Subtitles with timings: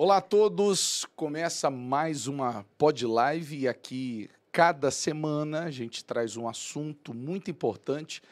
[0.00, 6.36] Olá a todos, começa mais uma Pod Live e aqui cada semana a gente traz
[6.36, 8.22] um assunto muito importante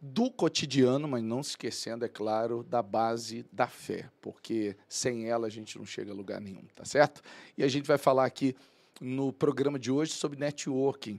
[0.00, 5.48] do cotidiano, mas não se esquecendo, é claro, da base da fé, porque sem ela
[5.48, 7.20] a gente não chega a lugar nenhum, tá certo?
[7.58, 8.54] E a gente vai falar aqui
[9.00, 11.18] no programa de hoje sobre networking.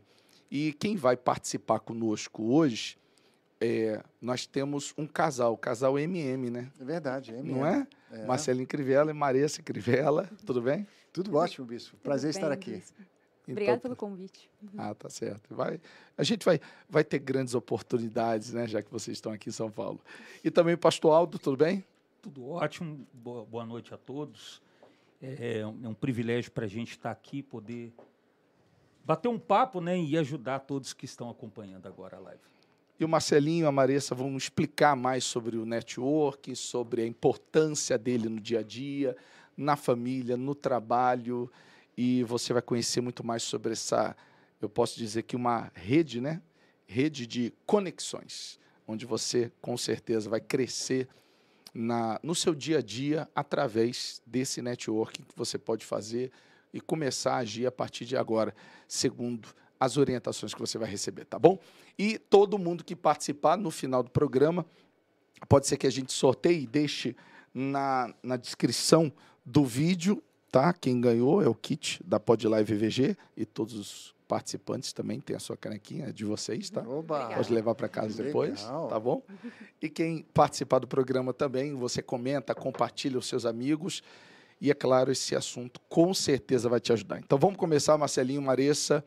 [0.50, 2.98] E quem vai participar conosco hoje
[3.60, 6.72] é, nós temos um casal, o casal MM, né?
[6.80, 7.52] É verdade, MM.
[7.52, 7.88] Não é?
[8.12, 8.26] é.
[8.26, 10.30] Marcelinho Crivella e Maressa Crivella.
[10.46, 10.88] Tudo bem?
[11.12, 11.92] Tudo ótimo, Bispo.
[11.92, 12.72] Tudo Prazer bem, estar aqui.
[12.72, 13.02] Bispo.
[13.48, 14.50] Então, Obrigado pelo convite.
[14.78, 15.56] Ah, tá certo.
[15.56, 15.80] Vai,
[16.18, 19.72] a gente vai, vai ter grandes oportunidades, né, já que vocês estão aqui em São
[19.72, 20.02] Paulo.
[20.44, 21.84] E também o pastor Aldo, tudo bem?
[22.22, 23.08] Tudo ótimo.
[23.14, 24.62] Boa, boa noite a todos.
[25.22, 27.94] É, é um privilégio para a gente estar aqui, poder
[29.04, 32.42] bater um papo né, e ajudar todos que estão acompanhando agora a live.
[33.00, 37.98] E o Marcelinho e a Maressa vão explicar mais sobre o network, sobre a importância
[37.98, 39.16] dele no dia a dia,
[39.56, 41.52] na família, no trabalho.
[41.96, 44.16] E você vai conhecer muito mais sobre essa,
[44.60, 46.42] eu posso dizer que uma rede, né?
[46.88, 51.08] Rede de conexões, onde você com certeza vai crescer
[51.74, 56.32] na, no seu dia a dia através desse networking que você pode fazer
[56.74, 58.56] e começar a agir a partir de agora,
[58.88, 61.60] segundo as orientações que você vai receber, tá bom?
[61.98, 64.66] E todo mundo que participar no final do programa,
[65.48, 67.16] pode ser que a gente sorteie e deixe
[67.54, 69.12] na, na descrição
[69.46, 70.74] do vídeo, tá?
[70.74, 75.40] Quem ganhou é o kit da Podlive VG e todos os participantes também têm a
[75.40, 76.82] sua canequinha de vocês, tá?
[76.82, 77.30] Oba.
[77.34, 78.88] Pode levar para casa depois, Legal.
[78.90, 79.24] tá bom?
[79.82, 84.04] E quem participar do programa também, você comenta, compartilha os seus amigos.
[84.60, 87.20] E é claro, esse assunto com certeza vai te ajudar.
[87.20, 89.04] Então vamos começar, Marcelinho, Maressa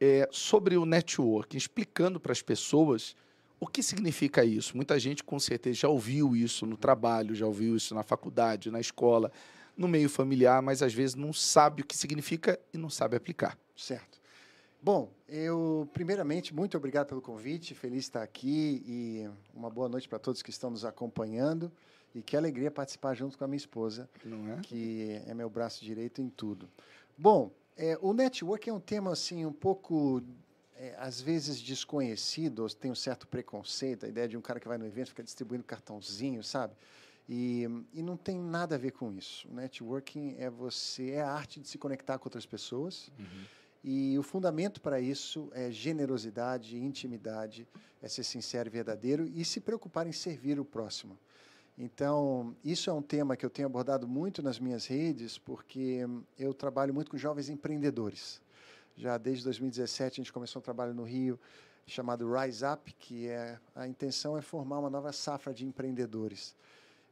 [0.00, 3.16] é, sobre o networking, explicando para as pessoas
[3.58, 4.76] o que significa isso.
[4.76, 8.80] Muita gente, com certeza, já ouviu isso no trabalho, já ouviu isso na faculdade, na
[8.80, 9.32] escola,
[9.76, 13.58] no meio familiar, mas às vezes não sabe o que significa e não sabe aplicar.
[13.76, 14.20] Certo.
[14.82, 20.18] Bom, eu, primeiramente, muito obrigado pelo convite, feliz estar aqui e uma boa noite para
[20.18, 21.72] todos que estão nos acompanhando.
[22.14, 24.60] E que alegria participar junto com a minha esposa, é?
[24.62, 26.66] que é meu braço direito em tudo.
[27.18, 30.22] Bom, é, o network é um tema assim um pouco
[30.76, 34.78] é, às vezes desconhecido, tem um certo preconceito, a ideia de um cara que vai
[34.78, 36.74] no evento fica distribuindo cartãozinho, sabe?
[37.28, 39.48] E, e não tem nada a ver com isso.
[39.48, 43.10] O networking é você é a arte de se conectar com outras pessoas.
[43.18, 43.44] Uhum.
[43.82, 47.68] E o fundamento para isso é generosidade, intimidade,
[48.02, 51.18] é ser sincero e verdadeiro e se preocupar em servir o próximo.
[51.78, 56.00] Então, isso é um tema que eu tenho abordado muito nas minhas redes, porque
[56.38, 58.40] eu trabalho muito com jovens empreendedores.
[58.96, 61.38] Já desde 2017 a gente começou um trabalho no Rio
[61.86, 66.56] chamado Rise Up, que é a intenção é formar uma nova safra de empreendedores.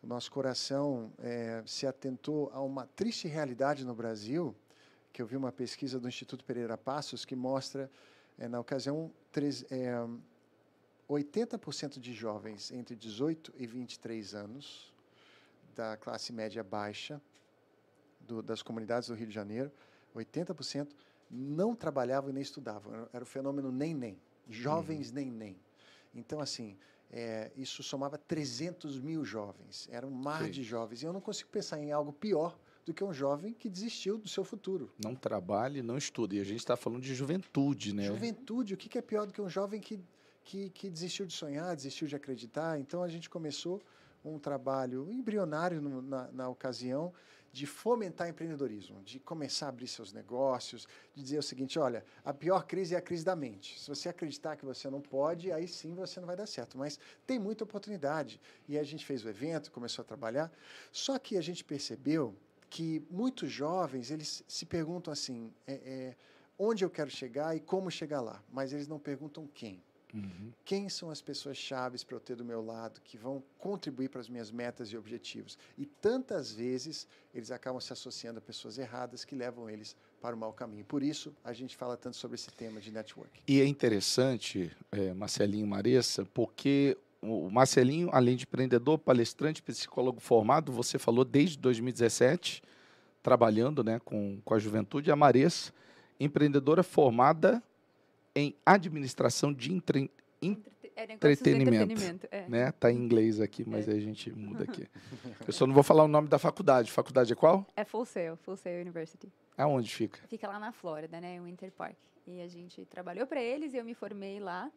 [0.02, 4.54] O nosso coração é, se atentou a uma triste realidade no Brasil,
[5.12, 7.90] que eu vi uma pesquisa do Instituto Pereira Passos que mostra,
[8.38, 9.10] é, na ocasião,
[9.70, 9.92] é,
[11.08, 14.92] 80% de jovens entre 18 e 23 anos,
[15.74, 17.20] da classe média baixa,
[18.20, 19.70] do, das comunidades do Rio de Janeiro,
[20.14, 20.88] 80%
[21.30, 23.08] não trabalhavam e nem estudavam.
[23.12, 24.18] Era o fenômeno nem-nem.
[24.48, 25.14] Jovens uhum.
[25.16, 25.56] nem-nem.
[26.14, 26.76] Então, assim,
[27.10, 29.88] é, isso somava 300 mil jovens.
[29.90, 30.50] Era um mar Sim.
[30.50, 31.02] de jovens.
[31.02, 34.28] E eu não consigo pensar em algo pior do que um jovem que desistiu do
[34.28, 34.92] seu futuro.
[35.02, 36.36] Não trabalhe, não estude.
[36.36, 38.04] E a gente está falando de juventude, né?
[38.04, 38.74] Juventude.
[38.74, 40.00] O que é pior do que um jovem que
[40.44, 42.78] que, que desistiu de sonhar, desistiu de acreditar.
[42.78, 43.82] Então a gente começou
[44.24, 47.12] um trabalho embrionário no, na, na ocasião
[47.52, 52.34] de fomentar empreendedorismo, de começar a abrir seus negócios, de dizer o seguinte: olha, a
[52.34, 53.80] pior crise é a crise da mente.
[53.80, 56.76] Se você acreditar que você não pode, aí sim você não vai dar certo.
[56.76, 58.40] Mas tem muita oportunidade.
[58.68, 60.50] E a gente fez o evento, começou a trabalhar.
[60.90, 62.34] Só que a gente percebeu
[62.68, 66.16] que muitos jovens eles se perguntam assim: é, é,
[66.58, 69.80] onde eu quero chegar e como chegar lá, mas eles não perguntam quem.
[70.14, 70.52] Uhum.
[70.64, 74.20] Quem são as pessoas chaves para eu ter do meu lado que vão contribuir para
[74.20, 75.58] as minhas metas e objetivos?
[75.76, 80.38] E tantas vezes eles acabam se associando a pessoas erradas que levam eles para o
[80.38, 80.84] mau caminho.
[80.84, 83.40] Por isso a gente fala tanto sobre esse tema de network.
[83.48, 90.70] E é interessante, é, Marcelinho Maressa, porque o Marcelinho, além de empreendedor, palestrante, psicólogo formado,
[90.70, 92.62] você falou desde 2017,
[93.22, 95.72] trabalhando né, com, com a juventude, a Maressa,
[96.20, 97.62] empreendedora formada
[98.34, 100.10] em administração de entre,
[100.42, 101.92] é, entretenimento.
[101.92, 102.48] entretenimento é.
[102.48, 102.72] né?
[102.72, 103.92] Tá em inglês aqui, mas é.
[103.92, 104.88] aí a gente muda aqui.
[105.46, 106.90] Eu só não vou falar o nome da faculdade.
[106.90, 107.66] Faculdade é qual?
[107.76, 109.32] É Full Sail, Full Sail University.
[109.56, 110.20] Aonde fica?
[110.28, 111.40] Fica lá na Flórida, né?
[111.40, 111.96] Winter Park.
[112.26, 114.70] E a gente trabalhou para eles e eu me formei lá.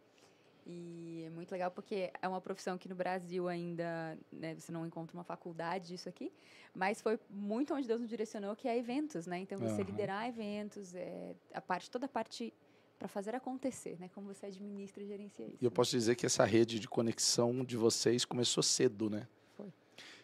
[0.70, 4.86] E é muito legal porque é uma profissão que no Brasil ainda né, você não
[4.86, 6.30] encontra uma faculdade disso aqui,
[6.76, 9.40] mas foi muito onde Deus nos direcionou, que é eventos, né?
[9.40, 9.84] Então você Aham.
[9.84, 12.54] liderar eventos, é, a parte, toda a parte
[12.98, 14.10] para fazer acontecer, né?
[14.14, 15.58] Como você administra e gerencia isso.
[15.62, 19.28] E eu posso dizer que essa rede de conexão de vocês começou cedo, né?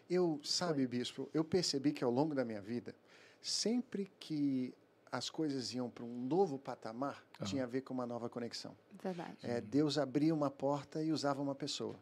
[0.08, 2.94] Eu, sabe, bispo, eu percebi que ao longo da minha vida,
[3.40, 4.74] sempre que
[5.10, 7.48] as coisas iam para um novo patamar, Aham.
[7.48, 8.76] tinha a ver com uma nova conexão.
[9.02, 9.38] Verdade.
[9.42, 11.98] É, Deus abria uma porta e usava uma pessoa.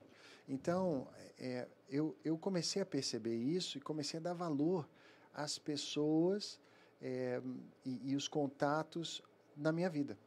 [0.48, 1.06] Então,
[1.38, 4.88] é, eu, eu comecei a perceber isso e comecei a dar valor
[5.32, 6.58] às pessoas
[7.00, 7.40] é,
[7.84, 9.22] e, e os contatos
[9.56, 10.18] na minha vida.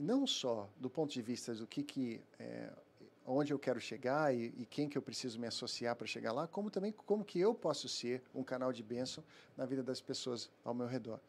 [0.00, 2.72] Não só do ponto de vista do que, que é,
[3.26, 6.48] onde eu quero chegar e, e quem que eu preciso me associar para chegar lá,
[6.48, 9.22] como também como que eu posso ser um canal de bênção
[9.54, 11.20] na vida das pessoas ao meu redor.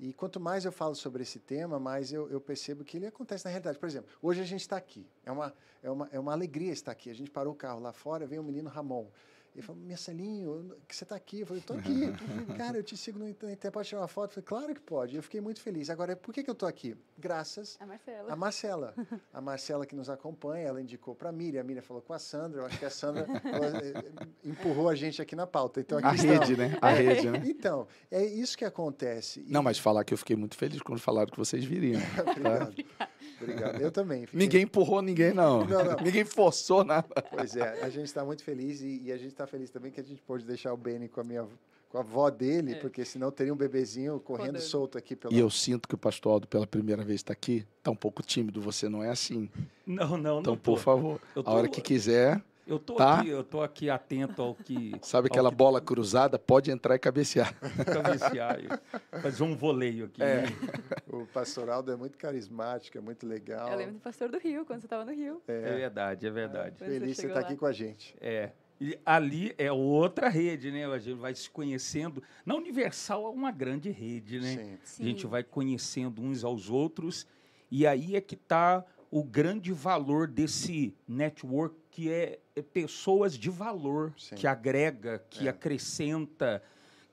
[0.00, 3.44] E quanto mais eu falo sobre esse tema, mais eu, eu percebo que ele acontece
[3.44, 3.78] na realidade.
[3.78, 5.06] Por exemplo, hoje a gente está aqui.
[5.22, 7.10] É uma, é, uma, é uma alegria estar aqui.
[7.10, 9.06] A gente parou o carro lá fora, veio o menino Ramon.
[9.54, 11.40] Ele falou, Marcelinho, que você está aqui?
[11.40, 12.00] Eu falei, estou aqui.
[12.58, 14.30] Cara, eu te sigo no internet, pode tirar uma foto?
[14.30, 15.14] Eu falei, claro que pode.
[15.14, 15.90] Eu fiquei muito feliz.
[15.90, 16.96] Agora, por que, que eu estou aqui?
[17.16, 18.32] Graças A Marcela.
[18.32, 18.94] a Marcela.
[19.32, 22.18] A Marcela que nos acompanha, ela indicou para a Miriam, a Miriam falou com a
[22.18, 24.12] Sandra, eu acho que a Sandra ela, eh,
[24.44, 25.80] empurrou a gente aqui na pauta.
[25.80, 26.76] Então, aqui A rede, né?
[26.80, 27.42] A rede, né?
[27.46, 29.40] Então, é isso que acontece.
[29.40, 32.00] E- Não, mas falar que eu fiquei muito feliz quando falaram que vocês viriam.
[32.28, 32.74] Obrigado.
[33.40, 33.80] Obrigado.
[33.80, 34.26] Eu também.
[34.26, 35.64] fiquei- Ninguém empurrou ninguém, não.
[35.64, 35.96] Não, não.
[35.96, 37.06] Ninguém forçou nada.
[37.30, 40.00] Pois é, a gente está muito feliz e, e a gente está feliz também que
[40.00, 41.46] a gente pôde deixar o Benny com a minha
[41.90, 42.74] com a avó dele, É.
[42.74, 44.64] porque senão teria um bebezinho correndo Rodando.
[44.64, 47.64] solto aqui pela E eu sinto que o pastor Aldo, pela primeira vez, está aqui.
[47.78, 48.60] Está um pouco tímido.
[48.62, 49.48] Você não é assim.
[49.86, 50.56] Não, não, Então, não.
[50.60, 50.76] por tô.
[50.80, 53.20] favor, a hora que quiser, Eu tô Tá?
[53.20, 56.94] aqui, eu tô aqui atento ao que sabe ao aquela que bola cruzada, pode entrar
[56.94, 57.54] e cabecear.
[57.84, 58.58] cabecear,
[59.22, 60.22] fazer um voleio aqui.
[60.22, 60.42] É.
[60.42, 60.46] né?
[61.06, 63.68] O pastoraldo é muito carismático, é muito legal.
[63.70, 65.42] Eu lembro do pastor do Rio, quando você estava no Rio.
[65.46, 66.78] É verdade, é verdade.
[66.78, 67.46] Você Feliz de você estar lá.
[67.46, 68.14] aqui com a gente.
[68.20, 68.50] É.
[68.80, 70.84] E ali é outra rede, né?
[70.86, 72.22] A gente vai se conhecendo.
[72.44, 74.78] Na Universal é uma grande rede, né?
[74.82, 75.02] Sim.
[75.02, 75.28] A gente Sim.
[75.28, 77.26] vai conhecendo uns aos outros.
[77.70, 78.84] E aí é que está
[79.14, 84.34] o grande valor desse network, que é, é pessoas de valor, Sim.
[84.34, 85.50] que agrega, que É.
[85.50, 86.60] acrescenta,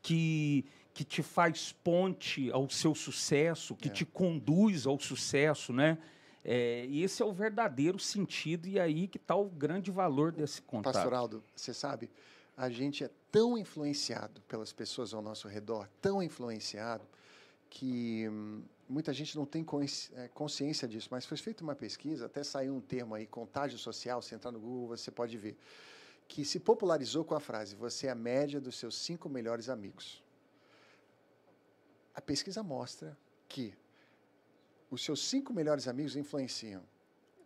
[0.01, 0.65] que,
[0.95, 3.91] que te faz ponte ao seu sucesso, que É.
[3.91, 5.99] te conduz ao sucesso, né?
[6.43, 10.59] É, e esse é o verdadeiro sentido, e aí que está o grande valor desse
[10.59, 10.95] contato.
[10.95, 12.09] Pastoraldo, você sabe,
[12.57, 17.03] a gente é tão influenciado pelas pessoas ao nosso redor, tão influenciado,
[17.69, 19.65] que hum, muita gente não tem
[20.13, 24.21] eh, consciência disso, mas foi feita uma pesquisa, até saiu um termo aí, contágio social,
[24.21, 25.55] você entrar no Google, você pode ver,
[26.27, 30.21] que se popularizou com a frase, você é a média dos seus cinco melhores amigos.
[32.13, 33.17] A pesquisa mostra
[33.47, 33.73] que
[34.89, 36.83] os seus cinco melhores amigos influenciam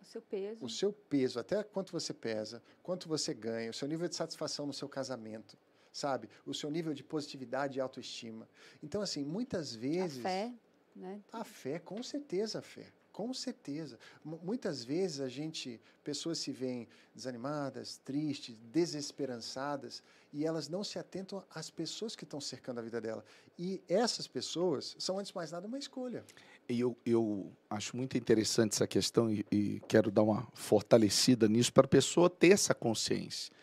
[0.01, 0.65] O seu peso.
[0.65, 4.65] o seu peso, até quanto você pesa, quanto você ganha, o seu nível de satisfação
[4.65, 5.55] no seu casamento,
[5.91, 6.27] sabe?
[6.45, 8.49] O seu nível de positividade e autoestima.
[8.81, 10.23] Então, assim, muitas A vezes.
[10.23, 10.51] fé,
[10.95, 11.19] né?
[11.31, 12.85] A fé, com certeza, a fé.
[13.11, 13.97] Com certeza.
[14.25, 20.03] M- muitas vezes a gente, pessoas se veem desanimadas, tristes, desesperançadas,
[20.33, 23.23] e elas não se atentam às pessoas que estão cercando a vida dela.
[23.57, 26.25] E essas pessoas são, antes de mais nada, uma escolha.
[26.67, 31.71] E eu, eu acho muito interessante essa questão e, e quero dar uma fortalecida nisso
[31.71, 33.53] para a pessoa ter essa consciência.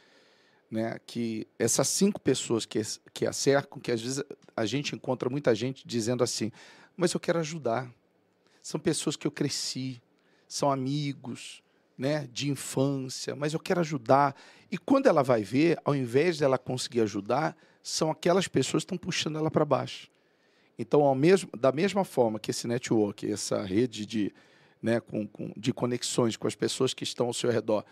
[0.71, 0.99] Né?
[1.07, 2.81] Que essas cinco pessoas que,
[3.13, 4.25] que a cercam, que às vezes
[4.57, 6.51] a gente encontra muita gente dizendo assim,
[6.97, 7.91] mas eu quero ajudar.
[8.63, 10.01] São pessoas que eu cresci,
[10.47, 11.63] são amigos
[11.99, 14.35] né, de infância, mas eu quero ajudar.
[14.71, 18.99] E quando ela vai ver, ao invés dela conseguir ajudar, são aquelas pessoas que estão
[18.99, 20.09] puxando ela para baixo.
[20.79, 24.33] Então, mesmo, da mesma forma que esse network, essa rede de,
[24.81, 27.85] né, com, com- de conexões com as pessoas que estão ao seu redor,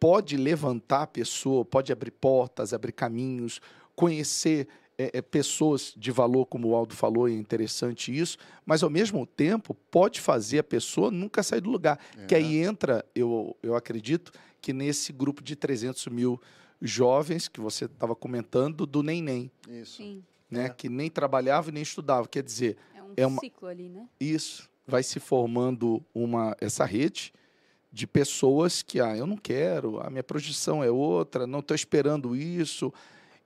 [0.00, 3.60] pode levantar a pessoa, pode abrir portas, abrir caminhos,
[3.94, 4.66] conhecer
[4.98, 9.26] é, é, pessoas de valor, como o Aldo falou, é interessante isso, mas ao mesmo
[9.26, 11.98] tempo pode fazer a pessoa nunca sair do lugar.
[12.28, 14.30] Que aí entra, eu, eu acredito,
[14.60, 16.40] que nesse grupo de 300 mil
[16.80, 19.96] jovens que você estava comentando, do Nem Isso.
[19.98, 20.22] Sim.
[20.50, 20.68] né, É.
[20.68, 22.28] que nem trabalhava e nem estudava.
[22.28, 24.06] Quer dizer, É um É uma- ciclo ali, né?
[24.20, 27.32] isso vai se formando uma essa rede
[27.92, 32.34] de pessoas que ah, eu não quero, a minha projeção é outra, não estou esperando
[32.34, 32.92] isso,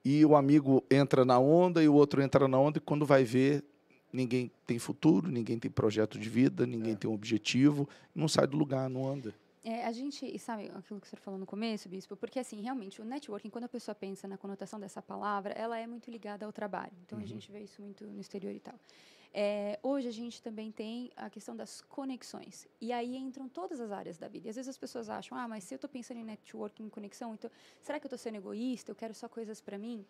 [0.08, 3.24] e o amigo entra na onda e o outro entra na onda e quando vai
[3.24, 3.64] ver
[4.12, 6.96] ninguém tem futuro, ninguém tem projeto de vida, ninguém É.
[6.96, 9.34] tem um objetivo, não sai do lugar, não anda.
[9.64, 12.16] É, a gente, sabe aquilo que você falou no começo, Bispo?
[12.16, 15.88] Porque, assim, realmente, o networking, quando a pessoa pensa na conotação dessa palavra, ela é
[15.88, 16.92] muito ligada ao trabalho.
[17.04, 18.76] Então, a gente vê isso muito no exterior e tal.
[19.38, 22.66] É, hoje a gente também tem a questão das conexões.
[22.80, 24.48] E aí entram todas as áreas da vida.
[24.48, 26.88] E às vezes as pessoas acham, ah, mas se eu estou pensando em networking, em
[26.88, 27.50] conexão, então
[27.82, 28.90] será que eu estou sendo egoísta?
[28.90, 30.06] Eu quero só coisas para mim?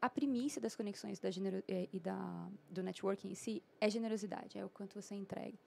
[0.00, 1.28] A primícia das conexões da
[1.68, 5.58] eh, e da, do networking em si é generosidade, é o quanto você entrega.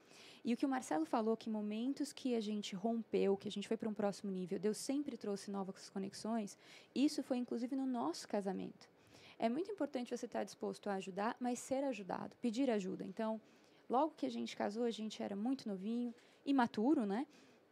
[0.44, 3.68] E o que o Marcelo falou, que momentos que a gente rompeu, que a gente
[3.68, 6.58] foi para um próximo nível, Deus sempre trouxe novas conexões,
[6.92, 8.97] isso foi inclusive no nosso casamento.
[9.38, 13.04] É muito importante você estar disposto a ajudar, mas ser ajudado, pedir ajuda.
[13.04, 13.40] Então,
[13.88, 16.12] logo que a gente casou, a gente era muito novinho,
[16.44, 17.26] imaturo, né?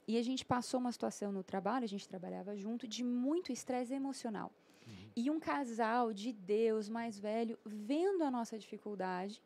[0.06, 3.92] E a gente passou uma situação no trabalho, a gente trabalhava junto, de muito estresse
[3.92, 4.52] emocional.
[4.86, 5.10] Uhum.
[5.16, 9.42] E um casal de Deus mais velho, vendo a nossa dificuldade,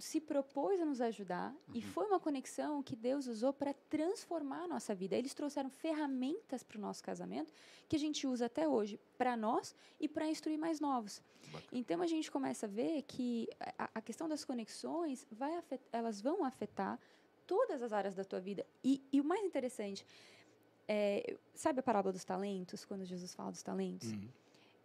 [0.00, 1.74] se propôs a nos ajudar uhum.
[1.74, 5.14] e foi uma conexão que Deus usou para transformar a nossa vida.
[5.14, 7.52] Eles trouxeram ferramentas para o nosso casamento
[7.88, 11.22] que a gente usa até hoje para nós e para instruir mais novos.
[11.52, 11.64] Bacana.
[11.72, 16.20] Então a gente começa a ver que a, a questão das conexões vai afetar, elas
[16.20, 16.98] vão afetar
[17.46, 18.64] todas as áreas da tua vida.
[18.82, 20.06] E, e o mais interessante,
[20.88, 24.10] é, sabe a parábola dos talentos, quando Jesus fala dos talentos?
[24.12, 24.39] Uhum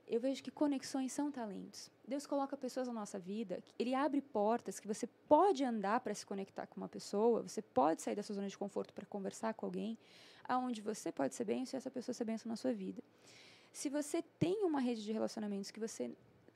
[0.08, 1.90] eu vejo que conexões são talentos.
[2.08, 6.26] Deus coloca pessoas na nossa vida, ele abre portas que você pode andar para se
[6.26, 9.66] conectar com uma pessoa, você pode sair da sua zona de conforto para conversar com
[9.66, 9.98] alguém,
[10.48, 13.02] aonde você pode ser bênção e essa pessoa ser bênção na sua vida.
[13.74, 16.12] Se você tem uma rede de relacionamentos que você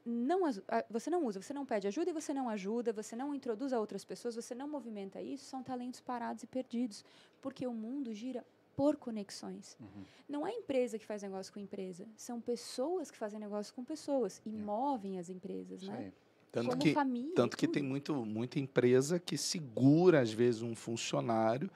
[0.06, 0.42] não,
[0.90, 3.80] você não usa, você não pede ajuda e você não ajuda, você não introduz a
[3.80, 7.04] outras pessoas, você não movimenta isso, são talentos parados e perdidos,
[7.42, 8.46] porque o mundo gira
[8.80, 9.76] por conexões.
[9.78, 10.06] Uhum.
[10.30, 13.84] Não é a empresa que faz negócio com empresa, são pessoas que fazem negócio com
[13.84, 14.58] pessoas e é.
[14.58, 16.14] movem as empresas, né?
[16.50, 20.74] Tanto Como que, família, tanto que tem muito, muita empresa que segura, às vezes, um
[20.78, 21.70] funcionário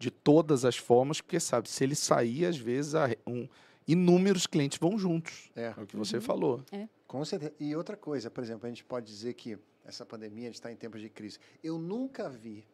[0.00, 3.46] de todas as formas, porque sabe, se ele sair, às vezes, um,
[3.86, 5.52] inúmeros clientes vão juntos.
[5.54, 6.22] É, é o que você uhum.
[6.22, 6.64] falou.
[6.72, 6.88] É.
[7.06, 7.54] Com certeza.
[7.60, 10.76] E outra coisa, por exemplo, a gente pode dizer que essa pandemia, a está em
[10.76, 11.38] tempos de crise.
[11.62, 12.66] Eu nunca vi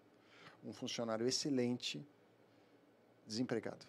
[0.64, 2.02] um funcionário excelente
[3.26, 3.86] desempregado.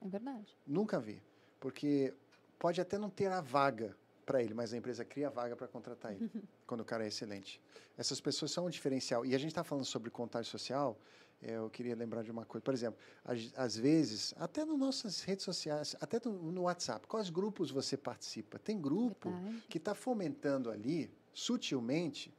[0.00, 0.56] É verdade.
[0.66, 1.22] Nunca vi.
[1.60, 2.12] Porque
[2.58, 5.66] pode até não ter a vaga para ele, mas a empresa cria a vaga para
[5.68, 6.30] contratar ele,
[6.66, 7.60] quando o cara é excelente.
[7.96, 9.24] Essas pessoas são um diferencial.
[9.26, 10.98] E a gente está falando sobre contágio social,
[11.42, 12.62] é, eu queria lembrar de uma coisa.
[12.62, 17.70] Por exemplo, às, vezes, até nas nossas redes sociais, até no, no, WhatsApp, quais grupos
[17.70, 18.58] você participa?
[18.58, 19.64] Tem grupo Verdade.
[19.68, 22.32] que está fomentando ali, sutilmente,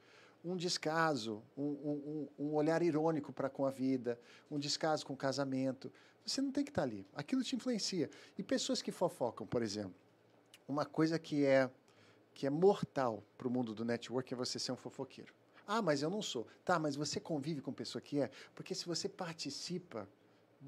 [0.44, 4.20] um descaso, um, um, um olhar irônico para com a vida,
[4.50, 5.92] um descaso com o casamento.
[6.26, 7.06] Você não tem que estar ali.
[7.14, 8.10] Aquilo te influencia.
[8.38, 9.96] E pessoas que fofocam, por exemplo,
[10.68, 11.70] uma coisa que é
[12.34, 15.32] que é mortal para o mundo do network é você ser um fofoqueiro.
[15.68, 16.48] Ah, mas eu não sou.
[16.66, 18.32] Tá, mas você convive com pessoa que é?
[18.56, 20.08] Porque se você participa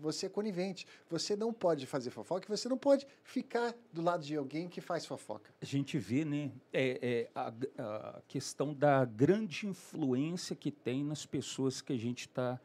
[0.01, 0.85] você é conivente.
[1.09, 5.05] Você não pode fazer fofoca, você não pode ficar do lado de alguém que faz
[5.05, 5.53] fofoca.
[5.61, 11.25] A gente vê, né, é, é a, a, questão da grande influência que tem nas
[11.25, 12.59] pessoas que a gente está,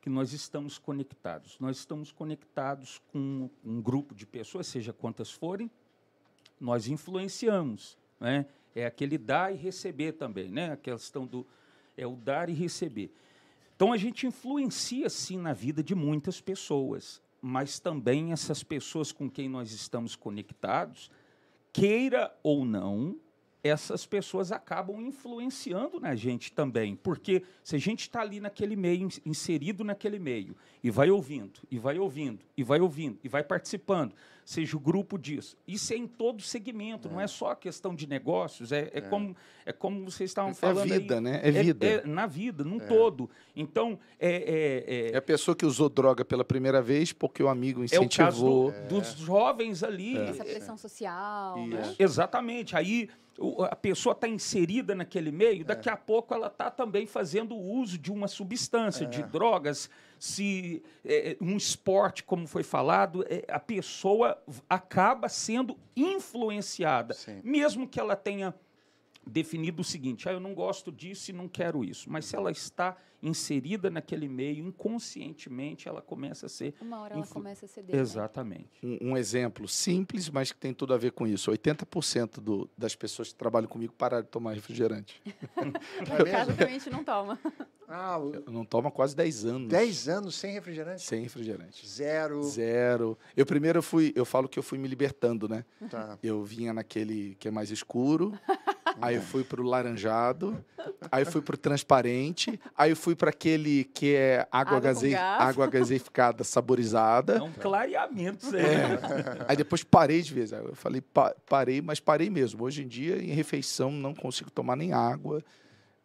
[0.00, 1.58] que nós estamos conectados.
[1.60, 5.70] Nós estamos conectados com um grupo de pessoas, seja quantas forem,
[6.58, 8.46] nós influenciamos, né?
[8.74, 10.72] É aquele dar e receber também, né?
[10.72, 11.46] A questão do
[11.96, 13.12] é o dar e receber.
[13.74, 19.28] Então a gente influencia sim na vida de muitas pessoas, mas também essas pessoas com
[19.28, 21.10] quem nós estamos conectados,
[21.72, 23.18] queira ou não,
[23.62, 26.96] essas pessoas acabam influenciando na gente também.
[26.96, 31.78] Porque se a gente está ali naquele meio, inserido naquele meio, e vai ouvindo, e
[31.78, 34.14] vai ouvindo, e vai ouvindo, e vai participando,
[34.44, 35.56] seja o grupo disso.
[35.68, 37.10] Isso é em todo segmento, é.
[37.10, 39.00] não é só a questão de negócios, é, é, é.
[39.02, 39.36] Como,
[39.66, 40.90] é como vocês estavam é falando.
[40.90, 41.40] É vida, aí, né?
[41.42, 41.86] É vida.
[41.86, 43.28] É, na vida, num todo.
[43.54, 45.16] Então, é, é.
[45.16, 48.68] a pessoa que usou droga pela primeira vez porque o amigo incentivou.
[48.68, 50.16] É o caso do, dos jovens ali.
[50.16, 51.66] Essa pressão social.
[51.66, 51.94] Né?
[51.98, 52.74] Exatamente.
[52.74, 53.08] Aí
[53.70, 55.92] a pessoa está inserida naquele meio, daqui é.
[55.92, 59.08] a pouco ela está também fazendo uso de uma substância, é.
[59.08, 67.14] de drogas, se é, um esporte, como foi falado, é, a pessoa acaba sendo influenciada,
[67.14, 67.40] Sim.
[67.42, 68.54] mesmo que ela tenha
[69.26, 72.10] definido o seguinte: ah, eu não gosto disso e não quero isso.
[72.10, 76.74] Mas se ela está inserida naquele meio, inconscientemente ela começa a ser.
[76.80, 77.96] Uma hora ela começa a ceder.
[77.96, 78.02] Né?
[78.02, 78.70] Exatamente.
[78.82, 78.98] Né?
[79.02, 82.94] Um, um, exemplo simples, mas que tem tudo a ver com isso: 80% do, das
[82.94, 85.20] pessoas que trabalham comigo pararam de tomar refrigerante.
[85.56, 87.38] no caso, a gente não toma.
[87.92, 89.68] Ah, eu não tomo há quase 10 anos.
[89.68, 91.02] 10 anos sem refrigerante?
[91.02, 91.84] Sem refrigerante.
[91.84, 92.40] Zero.
[92.44, 93.18] Zero.
[93.36, 95.64] Eu primeiro fui, eu falo que eu fui me libertando, né?
[95.90, 96.16] Tá.
[96.22, 98.38] Eu vinha naquele que é mais escuro,
[99.00, 100.64] aí eu fui pro laranjado,
[101.10, 105.14] aí eu fui pro transparente, aí eu fui para aquele que é água, água, gaze...
[105.14, 107.36] água gaseificada saborizada.
[107.36, 109.46] É um clareamento, é.
[109.48, 110.52] Aí depois parei de vez.
[110.52, 112.64] Eu falei, pa parei, mas parei mesmo.
[112.64, 115.42] Hoje em dia, em refeição, não consigo tomar nem água.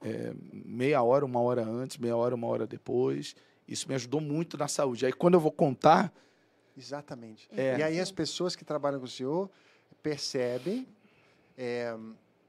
[0.05, 3.36] é, meia hora, uma hora antes, meia hora, uma hora depois.
[3.67, 5.05] Isso me ajudou muito na saúde.
[5.05, 6.13] Aí quando eu vou contar.
[6.77, 7.48] Exatamente.
[7.51, 7.79] É.
[7.79, 9.50] E aí as pessoas que trabalham com o senhor
[10.03, 10.88] percebem,
[11.58, 11.96] é,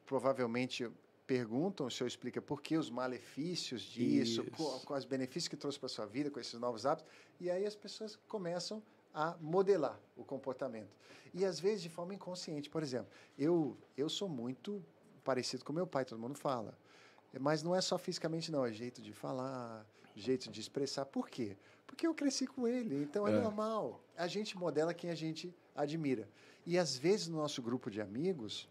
[0.06, 0.88] provavelmente
[1.26, 4.86] perguntam, o senhor explica por que os malefícios disso, Isso.
[4.86, 7.10] quais os benefícios que trouxe para a sua vida com esses novos hábitos,
[7.40, 8.80] e aí as pessoas começam
[9.12, 10.88] a modelar o comportamento.
[11.34, 12.70] E às vezes de forma inconsciente.
[12.70, 14.82] Por exemplo, eu, eu sou muito
[15.24, 16.78] parecido com meu pai, todo mundo fala.
[17.40, 19.84] Mas não é só fisicamente, não, é jeito de falar,
[20.14, 21.04] jeito de expressar.
[21.06, 21.56] Por quê?
[21.86, 23.40] Porque eu cresci com ele, então é, É.
[23.40, 24.00] normal.
[24.16, 26.28] A gente modela quem a gente admira.
[26.64, 28.68] E às vezes no nosso grupo de amigos,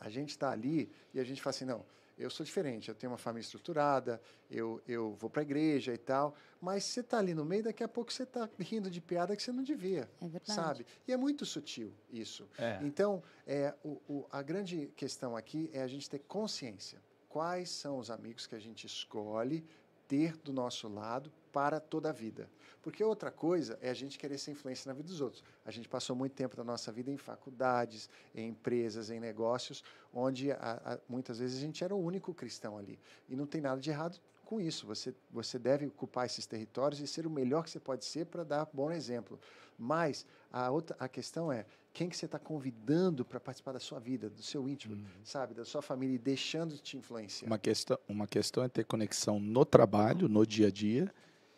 [0.00, 1.84] a gente está ali e a gente fala assim, não,
[2.18, 5.98] eu sou diferente, eu tenho uma família estruturada, eu, eu vou para a igreja e
[5.98, 9.34] tal, mas você está ali no meio, daqui a pouco você está rindo de piada
[9.36, 10.52] que você não devia, É verdade.
[10.52, 10.86] sabe?
[11.08, 12.46] E é muito sutil isso.
[12.58, 12.78] É.
[12.82, 16.98] Então, é, o, o- a grande questão aqui é a gente ter consciência.
[17.28, 19.64] Quais são os amigos que a gente escolhe
[20.10, 22.50] ter do nosso lado para toda a vida?
[22.82, 25.44] Porque outra coisa é a gente querer ser influência na vida dos outros.
[25.64, 30.50] A gente passou muito tempo da nossa vida em faculdades, em empresas, em negócios, onde
[30.50, 32.98] a- a- muitas vezes a gente era o único cristão ali.
[33.28, 34.84] E não tem nada de errado com isso.
[34.88, 38.42] Você, você deve ocupar esses territórios e ser o melhor que você pode ser para
[38.42, 39.38] dar bom exemplo.
[39.78, 43.98] Mas a, outra, a questão é quem que você está convidando para participar da sua
[43.98, 47.46] vida, do seu íntimo, sabe, da sua família e deixando de te influenciar.
[47.48, 51.12] Uma questão, uma questão é ter conexão no trabalho, no dia a dia,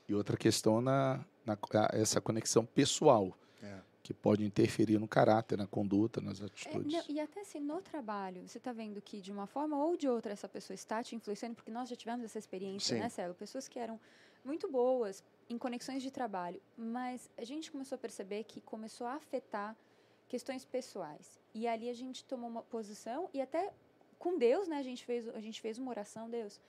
[0.08, 1.56] e outra questão na, na
[1.92, 3.78] essa conexão pessoal, É.
[4.02, 6.92] que pode interferir no caráter, na conduta, nas É, atitudes.
[6.92, 10.08] não, e até se no trabalho você está vendo que de uma forma ou de
[10.08, 13.02] outra essa pessoa está te influenciando, porque nós já tivemos essa experiência, Sim.
[13.02, 13.34] né, Celo?
[13.34, 14.00] Pessoas que eram
[14.44, 19.14] muito boas em conexões de trabalho, mas a gente começou a perceber que começou a
[19.14, 19.76] afetar
[20.28, 21.38] questões pessoais.
[21.54, 23.72] E ali a gente tomou uma posição e até
[24.18, 26.60] com Deus, né, a gente fez, a gente fez uma oração, Deus,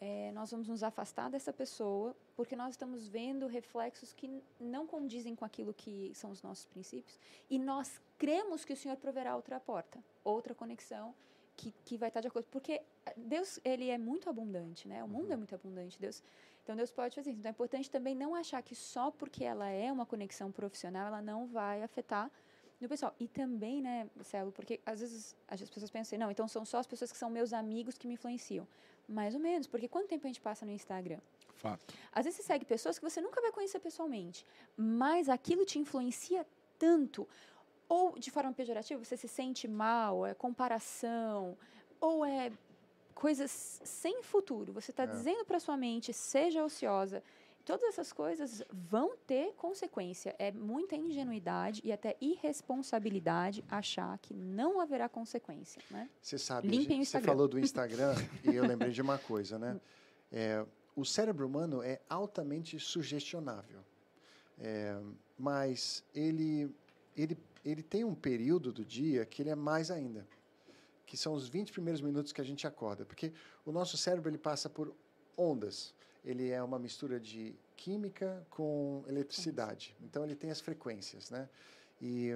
[0.00, 5.34] é, nós vamos nos afastar dessa pessoa porque nós estamos vendo reflexos que não condizem
[5.36, 9.60] com aquilo que são os nossos princípios e nós cremos que o Senhor proverá outra
[9.60, 11.14] porta, outra conexão
[11.60, 12.46] que, que vai estar de acordo.
[12.50, 12.80] Porque
[13.16, 15.04] Deus, ele é muito abundante, né?
[15.04, 16.00] O mundo é muito abundante.
[16.00, 16.22] Deus,
[16.70, 17.40] então, Deus pode fazer isso.
[17.40, 21.20] Então, é importante também não achar que só porque ela é uma conexão profissional, ela
[21.20, 22.30] não vai afetar
[22.80, 23.12] no pessoal.
[23.18, 26.78] E também, né, Celo, porque às vezes as pessoas pensam assim, não, então são só
[26.78, 28.68] as pessoas que são meus amigos que me influenciam.
[29.08, 31.18] Mais ou menos, porque quanto tempo a gente passa no Instagram?
[31.56, 31.92] Fato.
[32.12, 36.46] Às vezes você segue pessoas que você nunca vai conhecer pessoalmente, mas aquilo te influencia
[36.78, 37.28] tanto,
[37.88, 41.58] ou de forma pejorativa, você se sente mal, é comparação,
[42.00, 42.52] ou é
[43.20, 44.72] coisas sem futuro.
[44.72, 45.06] Você está É.
[45.06, 47.22] dizendo para sua mente, seja ociosa.
[47.64, 50.34] Todas essas coisas vão ter consequência.
[50.38, 56.08] É muita ingenuidade e até irresponsabilidade achar que não haverá consequência, né?
[56.22, 59.78] Você sabe, Limpem você falou do Instagram e eu lembrei de uma coisa, né?
[60.32, 60.64] É,
[60.96, 63.80] o cérebro humano é altamente sugestionável,
[64.58, 64.98] É,
[65.38, 66.74] mas ele,
[67.16, 70.26] ele, ele tem um período do dia que ele é mais ainda,
[71.10, 73.32] que são os 20 primeiros minutos que a gente acorda, porque
[73.66, 74.94] o nosso cérebro ele passa por
[75.36, 75.92] ondas.
[76.24, 79.96] Ele é uma mistura de química com eletricidade.
[80.00, 81.48] Então ele tem as frequências, né?
[82.00, 82.30] E,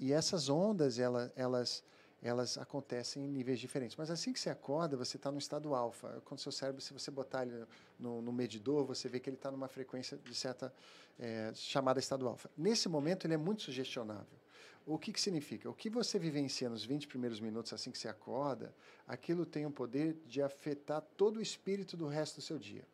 [0.00, 1.84] e essas ondas ela, elas
[2.22, 3.94] elas acontecem em níveis diferentes.
[3.94, 6.22] Mas assim que você acorda, você está no estado alfa.
[6.24, 7.66] Quando seu cérebro, se você botar ele
[7.98, 10.72] no, no medidor, você vê que ele está numa frequência de certa
[11.18, 12.50] eh, chamada estado alfa.
[12.56, 14.38] Nesse momento, ele é muito sugestionável.
[14.86, 15.68] O que, que significa?
[15.70, 18.74] O que você vivencia nos 20 primeiros minutos assim que você acorda,
[19.06, 22.84] aquilo tem o poder de afetar todo o espírito do resto do seu dia.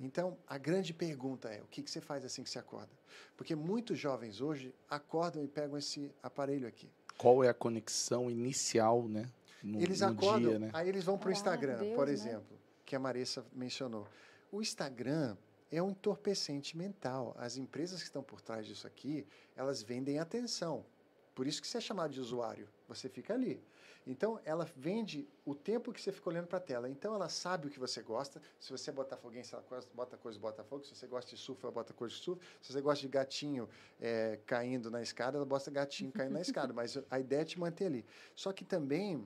[0.00, 2.90] Então, a grande pergunta é: o que, que você faz assim que você acorda?
[3.36, 6.88] Porque muitos jovens hoje acordam e pegam esse aparelho aqui.
[7.18, 9.28] Qual é a conexão inicial, né?
[9.62, 10.70] No, Eles no acordam, dia, né?
[10.72, 12.12] aí eles vão para o Ah, Instagram, Deus, por né?
[12.12, 14.06] exemplo, que a Marissa mencionou.
[14.50, 15.36] O Instagram
[15.70, 17.34] é um entorpecente mental.
[17.38, 19.24] As empresas que estão por trás disso aqui,
[19.56, 20.84] elas vendem atenção.
[21.34, 22.68] Por isso que você é chamado de usuário.
[22.88, 23.62] Você fica ali.
[24.06, 26.88] Então, ela vende o tempo que você fica olhando para a tela.
[26.88, 28.42] Então, ela sabe o que você gosta.
[28.58, 29.64] Se você bota foguense, ela
[29.94, 30.84] bota coisa do Botafogo.
[30.84, 32.44] Se você gosta de surf, ela bota coisa de surf.
[32.60, 33.68] Se você gosta de gatinho
[34.00, 36.72] eh, caindo na escada, ela bota gatinho caindo na escada.
[36.72, 38.04] Mas a ideia é te manter ali.
[38.34, 39.24] Só que também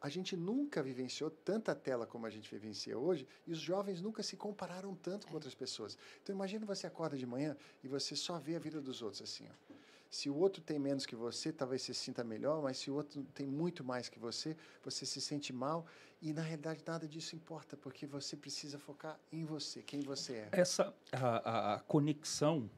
[0.00, 4.22] a gente nunca vivenciou tanta tela como a gente vivencia hoje e os jovens nunca
[4.22, 5.98] se compararam tanto com outras pessoas.
[6.22, 9.48] Então imagina você acorda de manhã e você só vê a vida dos outros assim.
[9.48, 9.67] Ó.
[10.10, 12.94] Se o outro tem menos que você, talvez você se sinta melhor, mas se o
[12.94, 15.86] outro tem muito mais que você, você se sente mal
[16.20, 20.48] e na realidade nada disso importa, porque você precisa focar em você, quem você é.
[20.52, 22.70] Essa a, a- conexão,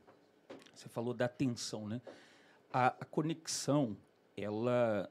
[0.74, 2.00] você falou da atenção, né?
[2.72, 3.96] A, a conexão,
[4.36, 5.08] ela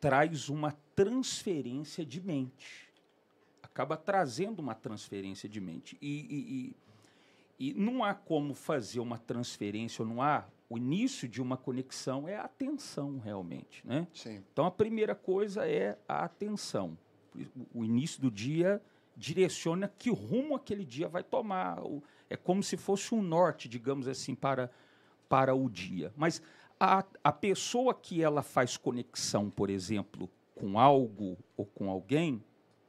[0.00, 2.92] traz uma transferência de mente.
[3.62, 5.96] Acaba trazendo uma transferência de mente.
[6.00, 6.76] E, e,
[7.60, 10.44] e, e não há como fazer uma transferência, não há.
[10.68, 13.86] O início de uma conexão é a atenção, realmente.
[13.86, 14.06] Né?
[14.12, 14.42] Sim.
[14.52, 16.98] Então, a primeira coisa é a atenção.
[17.72, 18.82] O início do dia
[19.16, 21.78] direciona que rumo aquele dia vai tomar.
[22.28, 24.70] É como se fosse um norte, digamos assim, para,
[25.28, 26.12] para o dia.
[26.16, 26.42] Mas
[26.78, 32.42] a, a pessoa que ela faz conexão, por exemplo, com algo ou com alguém,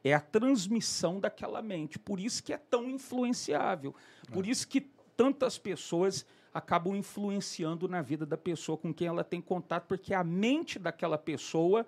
[0.03, 1.99] é a transmissão daquela mente.
[1.99, 3.93] Por isso que é tão influenciável.
[4.31, 4.49] Por é.
[4.49, 4.81] isso que
[5.15, 6.25] tantas pessoas
[6.57, 11.17] acabam influenciando na vida da pessoa com quem ela tem contato, porque a mente daquela
[11.17, 11.85] pessoa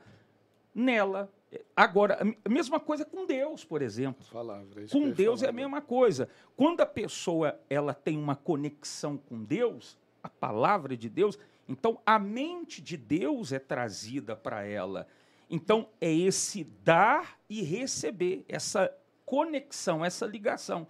[0.74, 1.32] nela.
[1.76, 4.24] Agora, a mesma coisa com Deus, por exemplo.
[4.32, 6.30] Palavra, com Deus é a mesma coisa.
[6.56, 12.20] Quando a pessoa ela tem uma conexão com Deus, a palavra de Deus, então a
[12.20, 15.08] mente de Deus é trazida para ela.
[15.50, 20.88] Então, é esse dar e receber, essa conexão, essa ligação.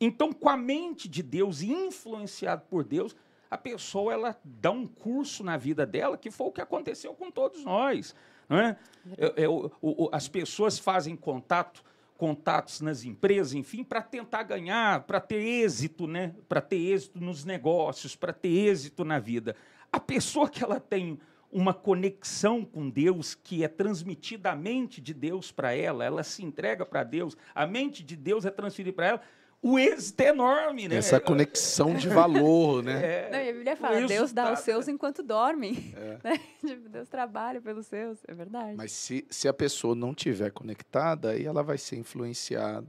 [0.00, 3.14] Então, com a mente de Deus, influenciado por Deus,
[3.50, 7.30] a pessoa ela dá um curso na vida dela, que foi o que aconteceu com
[7.30, 8.14] todos nós.
[8.48, 8.76] É?
[9.18, 11.84] é, é o, o, as pessoas fazem contato,
[12.16, 16.34] contatos nas empresas, enfim, para tentar ganhar, para ter êxito, né?
[16.48, 19.54] para ter êxito nos negócios, para ter êxito na vida.
[19.92, 21.18] A pessoa que ela tem
[21.52, 26.44] uma conexão com Deus que é transmitida à mente de Deus para ela, ela se
[26.44, 29.22] entrega para Deus, a mente de Deus é transferida para ela,
[29.62, 30.96] o êxito é enorme, né?
[30.96, 33.04] Essa conexão de valor, né?
[33.04, 35.94] É, Não, a Bíblia fala, Deus dá os seus enquanto dormem.
[35.96, 36.18] É.
[36.24, 36.38] Né?
[36.60, 38.74] Tipo, Deus trabalha pelos seus, é verdade.
[38.76, 42.88] Mas se, se a pessoa não tiver conectada, aí ela vai ser influenciada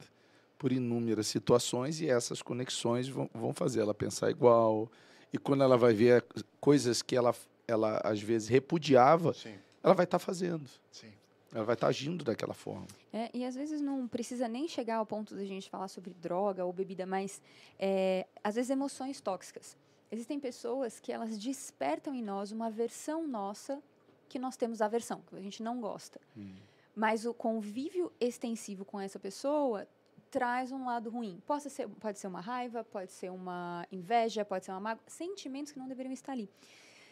[0.58, 4.92] por inúmeras situações e essas conexões vão, vão fazer ela pensar igual.
[5.34, 6.26] E quando ela vai ver
[6.60, 7.34] coisas que ela
[7.68, 9.56] ela às vezes repudiava, Sim.
[9.84, 10.70] ela vai estar tá fazendo.
[10.92, 11.12] Sim.
[11.54, 12.88] Ela vai estar tá agindo daquela forma.
[13.12, 16.14] É, e às vezes não precisa nem chegar ao ponto de a gente falar sobre
[16.14, 17.42] droga ou bebida, mas
[17.78, 19.78] é, às vezes emoções tóxicas.
[20.10, 23.82] Existem pessoas que elas despertam em nós uma versão nossa
[24.28, 26.20] que nós temos aversão, que a gente não gosta.
[26.38, 26.56] Hum.
[26.96, 29.88] Mas o convívio extensivo com essa pessoa
[30.30, 31.42] traz um lado ruim.
[31.46, 35.74] Pode ser, pode ser uma raiva, pode ser uma inveja, pode ser uma mágoa, sentimentos
[35.74, 36.50] que não deveriam estar ali.